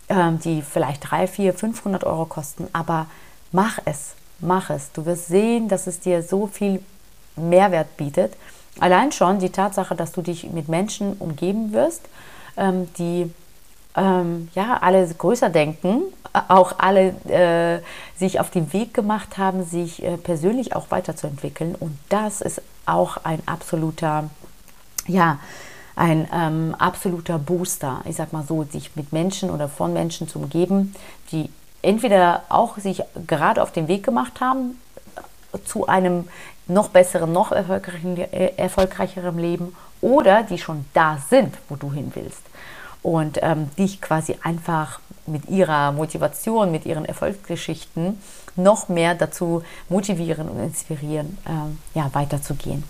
ähm, 0.08 0.38
die 0.40 0.62
vielleicht 0.62 1.10
3, 1.10 1.26
4, 1.26 1.54
500 1.54 2.04
Euro 2.04 2.24
kosten. 2.24 2.68
Aber 2.72 3.06
mach 3.52 3.78
es, 3.84 4.14
mach 4.40 4.70
es. 4.70 4.92
Du 4.92 5.04
wirst 5.04 5.28
sehen, 5.28 5.68
dass 5.68 5.86
es 5.86 6.00
dir 6.00 6.22
so 6.22 6.46
viel 6.46 6.82
Mehrwert 7.36 7.96
bietet 7.96 8.32
Allein 8.80 9.10
schon 9.10 9.38
die 9.40 9.50
Tatsache, 9.50 9.94
dass 9.94 10.12
du 10.12 10.22
dich 10.22 10.50
mit 10.50 10.68
Menschen 10.68 11.14
umgeben 11.14 11.72
wirst, 11.72 12.02
ähm, 12.56 12.88
die 12.98 13.32
ähm, 13.98 14.48
ja 14.54 14.78
alle 14.80 15.06
größer 15.06 15.50
denken, 15.50 16.02
auch 16.32 16.78
alle 16.78 17.08
äh, 17.28 17.82
sich 18.16 18.40
auf 18.40 18.50
den 18.50 18.72
Weg 18.72 18.94
gemacht 18.94 19.38
haben, 19.38 19.64
sich 19.64 20.02
äh, 20.02 20.16
persönlich 20.16 20.74
auch 20.76 20.90
weiterzuentwickeln. 20.90 21.74
Und 21.74 21.98
das 22.08 22.40
ist 22.40 22.62
auch 22.86 23.18
ein 23.24 23.42
absoluter, 23.46 24.30
ja, 25.06 25.38
ein 25.96 26.28
ähm, 26.32 26.74
absoluter 26.78 27.38
Booster. 27.38 28.02
Ich 28.04 28.16
sag 28.16 28.32
mal 28.32 28.44
so, 28.44 28.64
sich 28.64 28.94
mit 28.94 29.12
Menschen 29.12 29.50
oder 29.50 29.68
von 29.68 29.92
Menschen 29.92 30.28
zu 30.28 30.38
umgeben, 30.38 30.94
die 31.32 31.50
entweder 31.82 32.42
auch 32.48 32.78
sich 32.78 33.02
gerade 33.26 33.62
auf 33.62 33.72
den 33.72 33.88
Weg 33.88 34.04
gemacht 34.04 34.40
haben 34.40 34.78
zu 35.64 35.86
einem 35.86 36.28
noch 36.66 36.88
besseren, 36.88 37.32
noch 37.32 37.52
äh, 37.52 38.52
erfolgreicheren 38.56 39.38
Leben 39.38 39.74
oder 40.00 40.42
die 40.42 40.58
schon 40.58 40.84
da 40.92 41.18
sind, 41.28 41.54
wo 41.68 41.76
du 41.76 41.92
hin 41.92 42.12
willst. 42.14 42.42
Und 43.02 43.38
ähm, 43.42 43.70
dich 43.78 44.00
quasi 44.00 44.36
einfach 44.42 45.00
mit 45.26 45.48
ihrer 45.48 45.92
Motivation, 45.92 46.72
mit 46.72 46.84
ihren 46.86 47.04
Erfolgsgeschichten 47.04 48.18
noch 48.56 48.88
mehr 48.88 49.14
dazu 49.14 49.62
motivieren 49.88 50.48
und 50.48 50.58
inspirieren, 50.58 51.38
ähm, 51.48 51.78
ja, 51.94 52.10
weiterzugehen. 52.12 52.84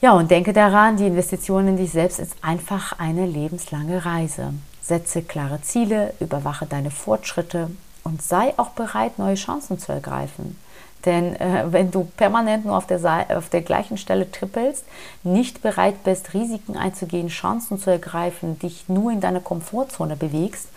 Ja, 0.00 0.12
und 0.12 0.30
denke 0.30 0.52
daran, 0.52 0.96
die 0.96 1.06
Investition 1.06 1.66
in 1.68 1.76
dich 1.76 1.90
selbst 1.90 2.20
ist 2.20 2.36
einfach 2.42 2.98
eine 2.98 3.26
lebenslange 3.26 4.04
Reise. 4.04 4.54
Setze 4.80 5.22
klare 5.22 5.60
Ziele, 5.62 6.14
überwache 6.20 6.66
deine 6.66 6.90
Fortschritte 6.90 7.70
und 8.04 8.22
sei 8.22 8.54
auch 8.56 8.70
bereit, 8.70 9.18
neue 9.18 9.34
Chancen 9.34 9.78
zu 9.78 9.92
ergreifen. 9.92 10.56
Denn 11.04 11.36
äh, 11.36 11.64
wenn 11.70 11.90
du 11.90 12.04
permanent 12.16 12.64
nur 12.64 12.76
auf 12.76 12.86
der, 12.86 13.26
auf 13.36 13.48
der 13.48 13.62
gleichen 13.62 13.96
Stelle 13.96 14.30
trippelst, 14.30 14.84
nicht 15.22 15.62
bereit 15.62 16.02
bist, 16.04 16.34
Risiken 16.34 16.76
einzugehen, 16.76 17.28
Chancen 17.28 17.78
zu 17.78 17.90
ergreifen, 17.90 18.58
dich 18.58 18.88
nur 18.88 19.12
in 19.12 19.20
deiner 19.20 19.40
Komfortzone 19.40 20.16
bewegst, 20.16 20.68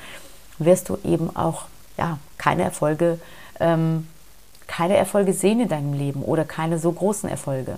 wirst 0.60 0.90
du 0.90 0.98
eben 1.04 1.36
auch 1.36 1.66
ja, 1.98 2.20
keine 2.38 2.64
Erfolge, 2.64 3.20
ähm, 3.60 4.08
keine 4.68 4.96
Erfolge 4.96 5.34
sehen 5.34 5.60
in 5.60 5.70
deinem 5.70 5.94
Leben 5.94 6.24
oder 6.24 6.46
keine 6.46 6.78
so 6.78 6.92
großen 6.92 7.30
Erfolge. 7.30 7.78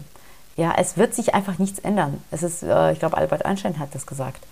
Ja, 0.55 0.73
es 0.77 0.97
wird 0.97 1.15
sich 1.15 1.33
einfach 1.33 1.57
nichts 1.57 1.79
ändern. 1.79 2.21
Es 2.29 2.43
ist, 2.43 2.61
äh, 2.61 2.91
ich 2.91 2.99
glaube, 2.99 3.17
Albert 3.17 3.45
Einstein 3.45 3.79
hat 3.79 3.95
das 3.95 4.05
gesagt. 4.05 4.45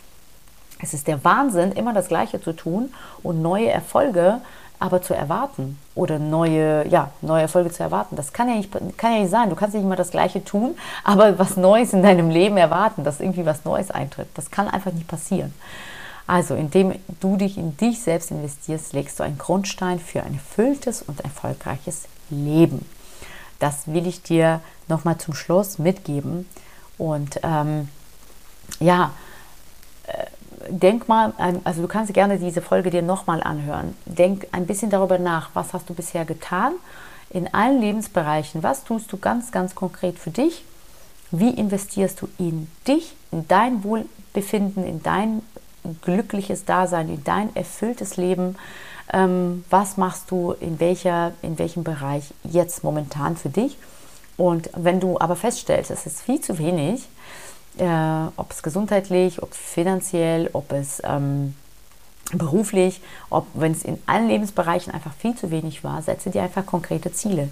Es 0.82 0.94
ist 0.94 1.08
der 1.08 1.24
Wahnsinn, 1.24 1.74
immer 1.74 1.94
das 1.94 2.08
Gleiche 2.08 2.42
zu 2.42 2.54
tun 2.54 2.92
und 3.22 3.42
neue 3.42 3.70
Erfolge 3.70 4.42
aber 4.82 5.04
zu 5.04 5.14
erwarten 5.14 5.78
oder 5.94 6.18
neue, 6.18 6.88
ja, 6.88 7.12
neue 7.22 7.44
Erfolge 7.44 7.70
zu 7.70 7.84
erwarten, 7.84 8.16
das 8.16 8.34
kann 8.34 8.50
ja, 8.50 8.56
nicht, 8.56 8.72
kann 8.98 9.14
ja 9.14 9.20
nicht 9.20 9.30
sein. 9.30 9.50
Du 9.50 9.56
kannst 9.56 9.76
nicht 9.76 9.84
immer 9.84 9.96
das 9.96 10.10
Gleiche 10.10 10.44
tun, 10.44 10.76
aber 11.04 11.38
was 11.38 11.56
Neues 11.56 11.94
in 11.94 12.02
deinem 12.02 12.32
Leben 12.32 12.58
erwarten, 12.58 13.04
dass 13.04 13.20
irgendwie 13.20 13.46
was 13.46 13.64
Neues 13.64 13.92
eintritt. 13.92 14.28
Das 14.34 14.50
kann 14.50 14.68
einfach 14.68 14.92
nicht 14.92 15.08
passieren. 15.08 15.54
Also, 16.26 16.56
indem 16.56 16.96
du 17.20 17.38
dich 17.38 17.60
in 17.60 17.78
dich 17.78 18.02
selbst 18.02 18.32
investierst, 18.32 18.94
legst 18.94 19.20
du 19.20 19.24
einen 19.24 19.38
Grundstein 19.38 20.00
für 20.00 20.24
ein 20.24 20.34
erfülltes 20.34 21.04
und 21.04 21.22
erfolgreiches 21.22 22.06
Leben. 22.32 22.84
Das 23.60 23.86
will 23.86 24.08
ich 24.08 24.24
dir 24.24 24.62
nochmal 24.88 25.18
zum 25.20 25.36
Schluss 25.36 25.78
mitgeben. 25.78 26.48
Und 26.98 27.40
ähm, 27.44 27.90
ja, 28.80 29.12
denk 30.70 31.08
mal, 31.08 31.34
also 31.64 31.82
du 31.82 31.88
kannst 31.88 32.14
gerne 32.14 32.38
diese 32.38 32.62
Folge 32.62 32.90
dir 32.90 33.02
nochmal 33.02 33.42
anhören. 33.44 33.96
Denk 34.06 34.48
ein 34.52 34.66
bisschen 34.66 34.90
darüber 34.90 35.18
nach, 35.18 35.50
was 35.54 35.74
hast 35.74 35.90
du 35.90 35.94
bisher 35.94 36.26
getan 36.26 36.74
in 37.30 37.54
allen 37.54 37.80
Lebensbereichen. 37.80 38.64
Was 38.64 38.84
tust 38.84 39.12
du 39.12 39.18
ganz, 39.18 39.52
ganz 39.52 39.76
konkret 39.76 40.20
für 40.20 40.32
dich? 40.32 40.64
Wie 41.32 41.50
investierst 41.50 42.22
du 42.22 42.28
in 42.38 42.68
dich, 42.88 43.16
in 43.32 43.48
dein 43.48 43.84
Wohlbefinden, 43.84 44.86
in 44.86 45.02
dein 45.02 45.42
glückliches 46.02 46.66
Dasein, 46.66 47.10
in 47.10 47.24
dein 47.24 47.56
erfülltes 47.56 48.18
Leben? 48.18 48.58
Ähm, 49.14 49.64
was 49.70 49.98
machst 49.98 50.30
du 50.30 50.54
in, 50.60 50.80
welcher, 50.80 51.34
in 51.42 51.58
welchem 51.58 51.84
Bereich 51.84 52.34
jetzt 52.44 52.84
momentan 52.84 53.38
für 53.38 53.50
dich? 53.50 53.78
Und 54.38 54.70
wenn 54.76 55.00
du 55.00 55.20
aber 55.20 55.36
feststellst, 55.36 55.92
es 55.92 56.06
ist 56.06 56.22
viel 56.22 56.42
zu 56.42 56.58
wenig, 56.58 57.08
äh, 57.78 58.28
ob 58.38 58.52
es 58.52 58.64
gesundheitlich, 58.64 59.42
ob 59.42 59.54
finanziell, 59.54 60.50
ob 60.54 60.72
es 60.72 61.02
ähm, 61.04 61.56
beruflich, 62.34 63.02
ob 63.30 63.48
wenn 63.54 63.72
es 63.72 63.84
in 63.84 64.02
allen 64.06 64.28
Lebensbereichen 64.28 64.94
einfach 64.94 65.14
viel 65.14 65.36
zu 65.36 65.52
wenig 65.52 65.84
war, 65.84 66.02
setze 66.02 66.30
dir 66.30 66.44
einfach 66.44 66.66
konkrete 66.66 67.12
Ziele. 67.12 67.50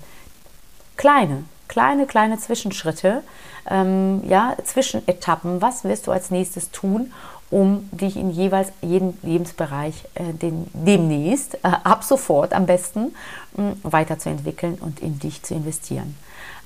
Kleine, 0.98 1.44
kleine, 1.68 2.06
kleine 2.06 2.38
Zwischenschritte, 2.38 3.24
ähm, 3.70 4.22
ja, 4.28 4.56
Zwischenetappen. 4.64 5.62
Was 5.62 5.84
wirst 5.84 6.08
du 6.08 6.12
als 6.12 6.32
nächstes 6.32 6.72
tun, 6.72 7.14
um 7.52 7.90
dich 7.92 8.16
in 8.16 8.30
jeweils 8.30 8.72
jedem 8.82 9.18
Lebensbereich 9.24 10.04
äh, 10.16 10.34
den, 10.34 10.68
demnächst, 10.74 11.56
äh, 11.56 11.72
ab 11.84 12.04
sofort 12.04 12.54
am 12.54 12.66
besten, 12.66 13.16
äh, 13.58 13.72
weiterzuentwickeln 13.84 14.76
und 14.76 15.00
in 15.00 15.20
dich 15.20 15.42
zu 15.44 15.56
investieren. 15.56 16.16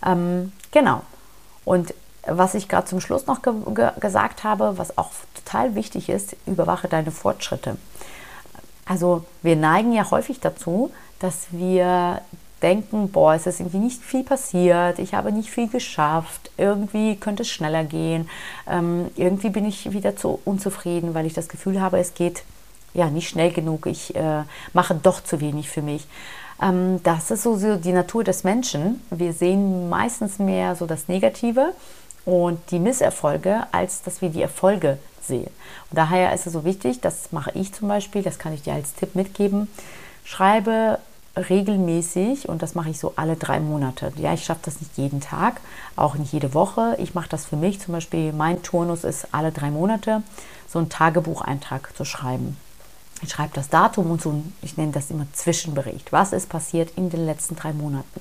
Ähm, 0.05 0.51
genau. 0.71 1.03
Und 1.63 1.93
was 2.25 2.53
ich 2.55 2.67
gerade 2.67 2.87
zum 2.87 3.01
Schluss 3.01 3.27
noch 3.27 3.41
ge 3.41 3.53
ge 3.73 3.91
gesagt 3.99 4.43
habe, 4.43 4.77
was 4.77 4.97
auch 4.97 5.11
total 5.35 5.75
wichtig 5.75 6.09
ist, 6.09 6.35
überwache 6.45 6.87
deine 6.87 7.11
Fortschritte. 7.11 7.77
Also 8.85 9.25
wir 9.41 9.55
neigen 9.55 9.93
ja 9.93 10.09
häufig 10.09 10.39
dazu, 10.39 10.91
dass 11.19 11.47
wir 11.51 12.21
denken, 12.61 13.11
boah, 13.11 13.33
es 13.33 13.45
ist 13.45 13.59
irgendwie 13.59 13.77
nicht 13.77 14.01
viel 14.01 14.23
passiert, 14.23 14.99
ich 14.99 15.13
habe 15.13 15.31
nicht 15.31 15.49
viel 15.49 15.67
geschafft, 15.67 16.49
irgendwie 16.57 17.17
könnte 17.17 17.43
es 17.43 17.49
schneller 17.49 17.83
gehen, 17.83 18.29
ähm, 18.67 19.11
irgendwie 19.15 19.49
bin 19.49 19.65
ich 19.65 19.91
wieder 19.91 20.15
zu 20.15 20.39
unzufrieden, 20.45 21.13
weil 21.13 21.25
ich 21.25 21.33
das 21.33 21.49
Gefühl 21.49 21.81
habe, 21.81 21.99
es 21.99 22.13
geht 22.13 22.43
ja 22.93 23.09
nicht 23.09 23.27
schnell 23.27 23.51
genug, 23.51 23.85
ich 23.85 24.15
äh, 24.15 24.43
mache 24.71 24.95
doch 24.95 25.21
zu 25.21 25.41
wenig 25.41 25.69
für 25.69 25.81
mich. 25.81 26.07
Ähm, 26.61 27.01
das 27.03 27.31
ist 27.31 27.43
so, 27.43 27.57
so 27.57 27.75
die 27.75 27.91
Natur 27.91 28.23
des 28.23 28.43
Menschen. 28.43 29.01
Wir 29.09 29.33
sehen 29.33 29.89
meistens 29.89 30.39
mehr 30.39 30.75
so 30.75 30.85
das 30.85 31.07
Negative 31.07 31.73
und 32.25 32.59
die 32.71 32.79
Misserfolge, 32.79 33.67
als 33.71 34.03
dass 34.03 34.21
wir 34.21 34.29
die 34.29 34.41
Erfolge 34.41 34.97
sehen. 35.21 35.51
Und 35.89 35.97
daher 35.97 36.33
ist 36.33 36.47
es 36.47 36.53
so 36.53 36.63
wichtig, 36.63 37.01
das 37.01 37.31
mache 37.31 37.51
ich 37.53 37.73
zum 37.73 37.87
Beispiel, 37.87 38.23
das 38.23 38.39
kann 38.39 38.53
ich 38.53 38.61
dir 38.61 38.73
als 38.73 38.93
Tipp 38.93 39.15
mitgeben, 39.15 39.67
schreibe 40.23 40.99
regelmäßig 41.35 42.47
und 42.47 42.61
das 42.61 42.75
mache 42.75 42.91
ich 42.91 42.99
so 42.99 43.13
alle 43.15 43.35
drei 43.35 43.59
Monate. 43.59 44.13
Ja, 44.17 44.33
ich 44.33 44.45
schaffe 44.45 44.61
das 44.65 44.79
nicht 44.79 44.97
jeden 44.97 45.19
Tag, 45.19 45.61
auch 45.95 46.15
nicht 46.15 46.31
jede 46.31 46.53
Woche. 46.53 46.95
Ich 46.99 47.15
mache 47.15 47.29
das 47.29 47.45
für 47.45 47.55
mich. 47.55 47.79
Zum 47.79 47.93
Beispiel 47.93 48.33
mein 48.33 48.61
Turnus 48.61 49.03
ist 49.03 49.27
alle 49.31 49.51
drei 49.51 49.71
Monate 49.71 50.21
so 50.67 50.79
einen 50.79 50.89
Tagebucheintrag 50.89 51.95
zu 51.95 52.05
schreiben. 52.05 52.57
Ich 53.21 53.29
schreibe 53.29 53.53
das 53.53 53.69
Datum 53.69 54.11
und 54.11 54.21
so, 54.21 54.43
ich 54.61 54.75
nenne 54.75 54.91
das 54.91 55.09
immer 55.09 55.25
Zwischenbericht. 55.33 56.11
Was 56.11 56.33
ist 56.33 56.49
passiert 56.49 56.91
in 56.97 57.09
den 57.09 57.25
letzten 57.25 57.55
drei 57.55 57.73
Monaten? 57.73 58.19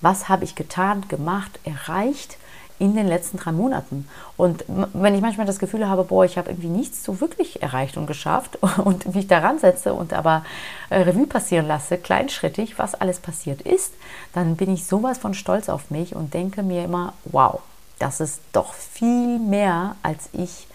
Was 0.00 0.28
habe 0.28 0.44
ich 0.44 0.54
getan, 0.54 1.08
gemacht, 1.08 1.58
erreicht? 1.64 2.38
In 2.78 2.94
den 2.94 3.06
letzten 3.06 3.38
drei 3.38 3.52
Monaten. 3.52 4.08
Und 4.36 4.64
wenn 4.68 5.14
ich 5.14 5.20
manchmal 5.20 5.46
das 5.46 5.58
Gefühl 5.58 5.88
habe, 5.88 6.04
boah, 6.04 6.24
ich 6.24 6.36
habe 6.38 6.50
irgendwie 6.50 6.68
nichts 6.68 7.04
so 7.04 7.20
wirklich 7.20 7.62
erreicht 7.62 7.96
und 7.96 8.06
geschafft 8.06 8.58
und 8.84 9.14
mich 9.14 9.26
daran 9.26 9.58
setze 9.58 9.94
und 9.94 10.12
aber 10.12 10.44
äh, 10.90 11.00
Revue 11.00 11.26
passieren 11.26 11.66
lasse, 11.66 11.98
kleinschrittig, 11.98 12.78
was 12.78 12.94
alles 12.94 13.18
passiert 13.18 13.62
ist, 13.62 13.92
dann 14.32 14.56
bin 14.56 14.72
ich 14.72 14.86
sowas 14.86 15.18
von 15.18 15.34
stolz 15.34 15.68
auf 15.68 15.90
mich 15.90 16.14
und 16.14 16.34
denke 16.34 16.62
mir 16.62 16.84
immer, 16.84 17.14
wow, 17.24 17.60
das 17.98 18.20
ist 18.20 18.40
doch 18.52 18.74
viel 18.74 19.38
mehr, 19.38 19.96
als 20.02 20.28
ich 20.32 20.66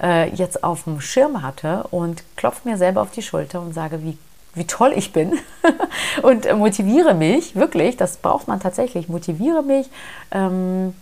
äh, 0.00 0.30
jetzt 0.34 0.62
auf 0.62 0.84
dem 0.84 1.00
Schirm 1.00 1.42
hatte 1.42 1.84
und 1.90 2.22
klopfe 2.36 2.68
mir 2.68 2.76
selber 2.76 3.02
auf 3.02 3.10
die 3.10 3.22
Schulter 3.22 3.60
und 3.60 3.74
sage, 3.74 4.02
wie 4.02 4.16
wie 4.54 4.66
toll 4.66 4.92
ich 4.94 5.12
bin 5.12 5.38
und 6.22 6.52
motiviere 6.56 7.14
mich, 7.14 7.54
wirklich, 7.54 7.96
das 7.96 8.16
braucht 8.16 8.48
man 8.48 8.60
tatsächlich, 8.60 9.08
motiviere 9.08 9.62
mich, 9.62 9.88
ähm, 10.30 10.94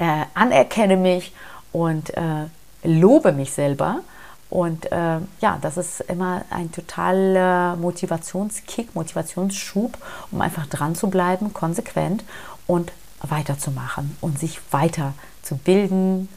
äh, 0.00 0.24
anerkenne 0.34 0.96
mich 0.96 1.32
und 1.72 2.10
äh, 2.16 2.46
lobe 2.82 3.32
mich 3.32 3.52
selber. 3.52 4.00
Und 4.48 4.90
äh, 4.90 5.18
ja, 5.40 5.58
das 5.60 5.76
ist 5.76 6.00
immer 6.00 6.42
ein 6.50 6.72
totaler 6.72 7.76
Motivationskick, 7.76 8.96
Motivationsschub, 8.96 9.96
um 10.32 10.40
einfach 10.40 10.66
dran 10.66 10.96
zu 10.96 11.08
bleiben, 11.08 11.52
konsequent 11.52 12.24
und 12.66 12.90
weiterzumachen 13.22 14.16
und 14.20 14.40
sich 14.40 14.58
weiter 14.72 15.12
zu 15.42 15.56
bilden 15.56 16.28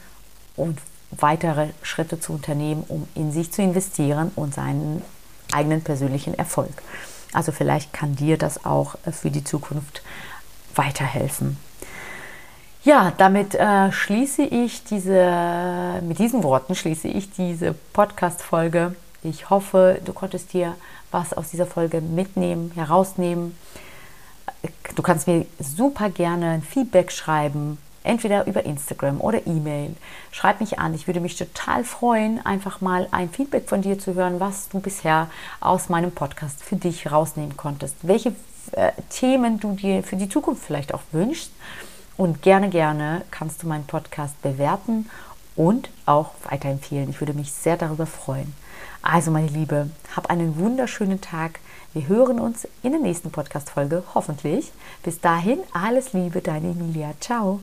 und 0.54 0.78
weitere 1.10 1.68
Schritte 1.82 2.20
zu 2.20 2.32
unternehmen, 2.34 2.84
um 2.86 3.08
in 3.14 3.32
sich 3.32 3.50
zu 3.50 3.62
investieren 3.62 4.30
und 4.36 4.54
seinen 4.54 5.02
eigenen 5.52 5.82
persönlichen 5.82 6.34
Erfolg. 6.34 6.82
Also 7.32 7.50
vielleicht 7.50 7.92
kann 7.92 8.14
dir 8.14 8.36
das 8.38 8.64
auch 8.64 8.96
für 9.10 9.30
die 9.30 9.42
Zukunft 9.42 10.02
weiterhelfen. 10.74 11.56
Ja, 12.84 13.14
damit 13.16 13.54
äh, 13.54 13.90
schließe 13.90 14.42
ich 14.42 14.84
diese, 14.84 16.02
mit 16.02 16.18
diesen 16.18 16.42
Worten 16.42 16.74
schließe 16.74 17.08
ich 17.08 17.30
diese 17.30 17.72
Podcast-Folge. 17.94 18.94
Ich 19.22 19.48
hoffe, 19.48 20.02
du 20.04 20.12
konntest 20.12 20.52
dir 20.52 20.74
was 21.10 21.32
aus 21.32 21.48
dieser 21.48 21.64
Folge 21.64 22.02
mitnehmen, 22.02 22.72
herausnehmen. 22.74 23.56
Du 24.96 25.02
kannst 25.02 25.26
mir 25.26 25.46
super 25.58 26.10
gerne 26.10 26.50
ein 26.50 26.62
Feedback 26.62 27.10
schreiben, 27.10 27.78
entweder 28.02 28.46
über 28.46 28.66
Instagram 28.66 29.18
oder 29.22 29.46
E-Mail. 29.46 29.96
Schreib 30.30 30.60
mich 30.60 30.78
an. 30.78 30.92
Ich 30.92 31.06
würde 31.06 31.20
mich 31.20 31.36
total 31.36 31.84
freuen, 31.84 32.44
einfach 32.44 32.82
mal 32.82 33.08
ein 33.12 33.30
Feedback 33.30 33.66
von 33.66 33.80
dir 33.80 33.98
zu 33.98 34.12
hören, 34.12 34.40
was 34.40 34.68
du 34.68 34.80
bisher 34.80 35.30
aus 35.58 35.88
meinem 35.88 36.12
Podcast 36.12 36.62
für 36.62 36.76
dich 36.76 37.10
rausnehmen 37.10 37.56
konntest. 37.56 37.96
Welche 38.02 38.34
äh, 38.72 38.92
Themen 39.08 39.58
du 39.58 39.72
dir 39.72 40.02
für 40.02 40.16
die 40.16 40.28
Zukunft 40.28 40.62
vielleicht 40.62 40.92
auch 40.92 41.02
wünschst 41.12 41.50
und 42.16 42.42
gerne, 42.42 42.70
gerne 42.70 43.22
kannst 43.30 43.62
du 43.62 43.66
meinen 43.66 43.86
Podcast 43.86 44.40
bewerten 44.42 45.10
und 45.56 45.90
auch 46.06 46.30
weiterempfehlen. 46.50 47.10
Ich 47.10 47.20
würde 47.20 47.34
mich 47.34 47.52
sehr 47.52 47.76
darüber 47.76 48.06
freuen. 48.06 48.54
Also, 49.02 49.30
meine 49.30 49.48
Liebe, 49.48 49.90
hab 50.16 50.30
einen 50.30 50.56
wunderschönen 50.58 51.20
Tag. 51.20 51.60
Wir 51.92 52.08
hören 52.08 52.40
uns 52.40 52.66
in 52.82 52.92
der 52.92 53.00
nächsten 53.00 53.30
Podcast-Folge, 53.30 54.02
hoffentlich. 54.14 54.72
Bis 55.02 55.20
dahin, 55.20 55.58
alles 55.72 56.12
Liebe, 56.14 56.40
deine 56.40 56.70
Emilia. 56.70 57.12
Ciao. 57.20 57.60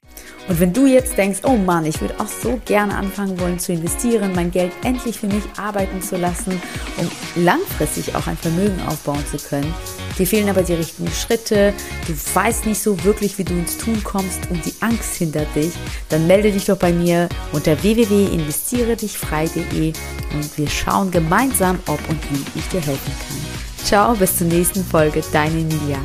Und 0.47 0.59
wenn 0.59 0.71
du 0.71 0.85
jetzt 0.85 1.17
denkst, 1.17 1.39
oh 1.43 1.57
Mann, 1.57 1.85
ich 1.85 1.99
würde 1.99 2.19
auch 2.19 2.27
so 2.27 2.61
gerne 2.63 2.95
anfangen 2.95 3.39
wollen 3.39 3.59
zu 3.59 3.73
investieren, 3.73 4.33
mein 4.35 4.51
Geld 4.51 4.71
endlich 4.83 5.19
für 5.19 5.27
mich 5.27 5.43
arbeiten 5.57 6.01
zu 6.01 6.15
lassen, 6.15 6.61
um 6.97 7.09
langfristig 7.43 8.15
auch 8.15 8.27
ein 8.27 8.37
Vermögen 8.37 8.79
aufbauen 8.87 9.25
zu 9.25 9.37
können, 9.37 9.73
dir 10.17 10.27
fehlen 10.27 10.49
aber 10.49 10.63
die 10.63 10.73
richtigen 10.73 11.11
Schritte, 11.11 11.73
du 12.07 12.13
weißt 12.33 12.65
nicht 12.65 12.81
so 12.81 13.03
wirklich, 13.03 13.37
wie 13.37 13.43
du 13.43 13.53
ins 13.53 13.77
Tun 13.77 14.03
kommst 14.03 14.49
und 14.49 14.65
die 14.65 14.73
Angst 14.81 15.15
hindert 15.15 15.55
dich, 15.55 15.73
dann 16.09 16.25
melde 16.27 16.51
dich 16.51 16.65
doch 16.65 16.77
bei 16.77 16.91
mir 16.91 17.29
unter 17.51 17.81
www.investieredichfrei.de 17.81 19.93
und 20.33 20.57
wir 20.57 20.69
schauen 20.69 21.11
gemeinsam, 21.11 21.79
ob 21.87 21.99
und 22.09 22.19
wie 22.31 22.43
ich 22.59 22.67
dir 22.69 22.81
helfen 22.81 23.13
kann. 23.27 23.37
Ciao, 23.85 24.15
bis 24.15 24.37
zur 24.37 24.47
nächsten 24.47 24.83
Folge, 24.85 25.21
deine 25.31 25.59
Emilia. 25.59 25.99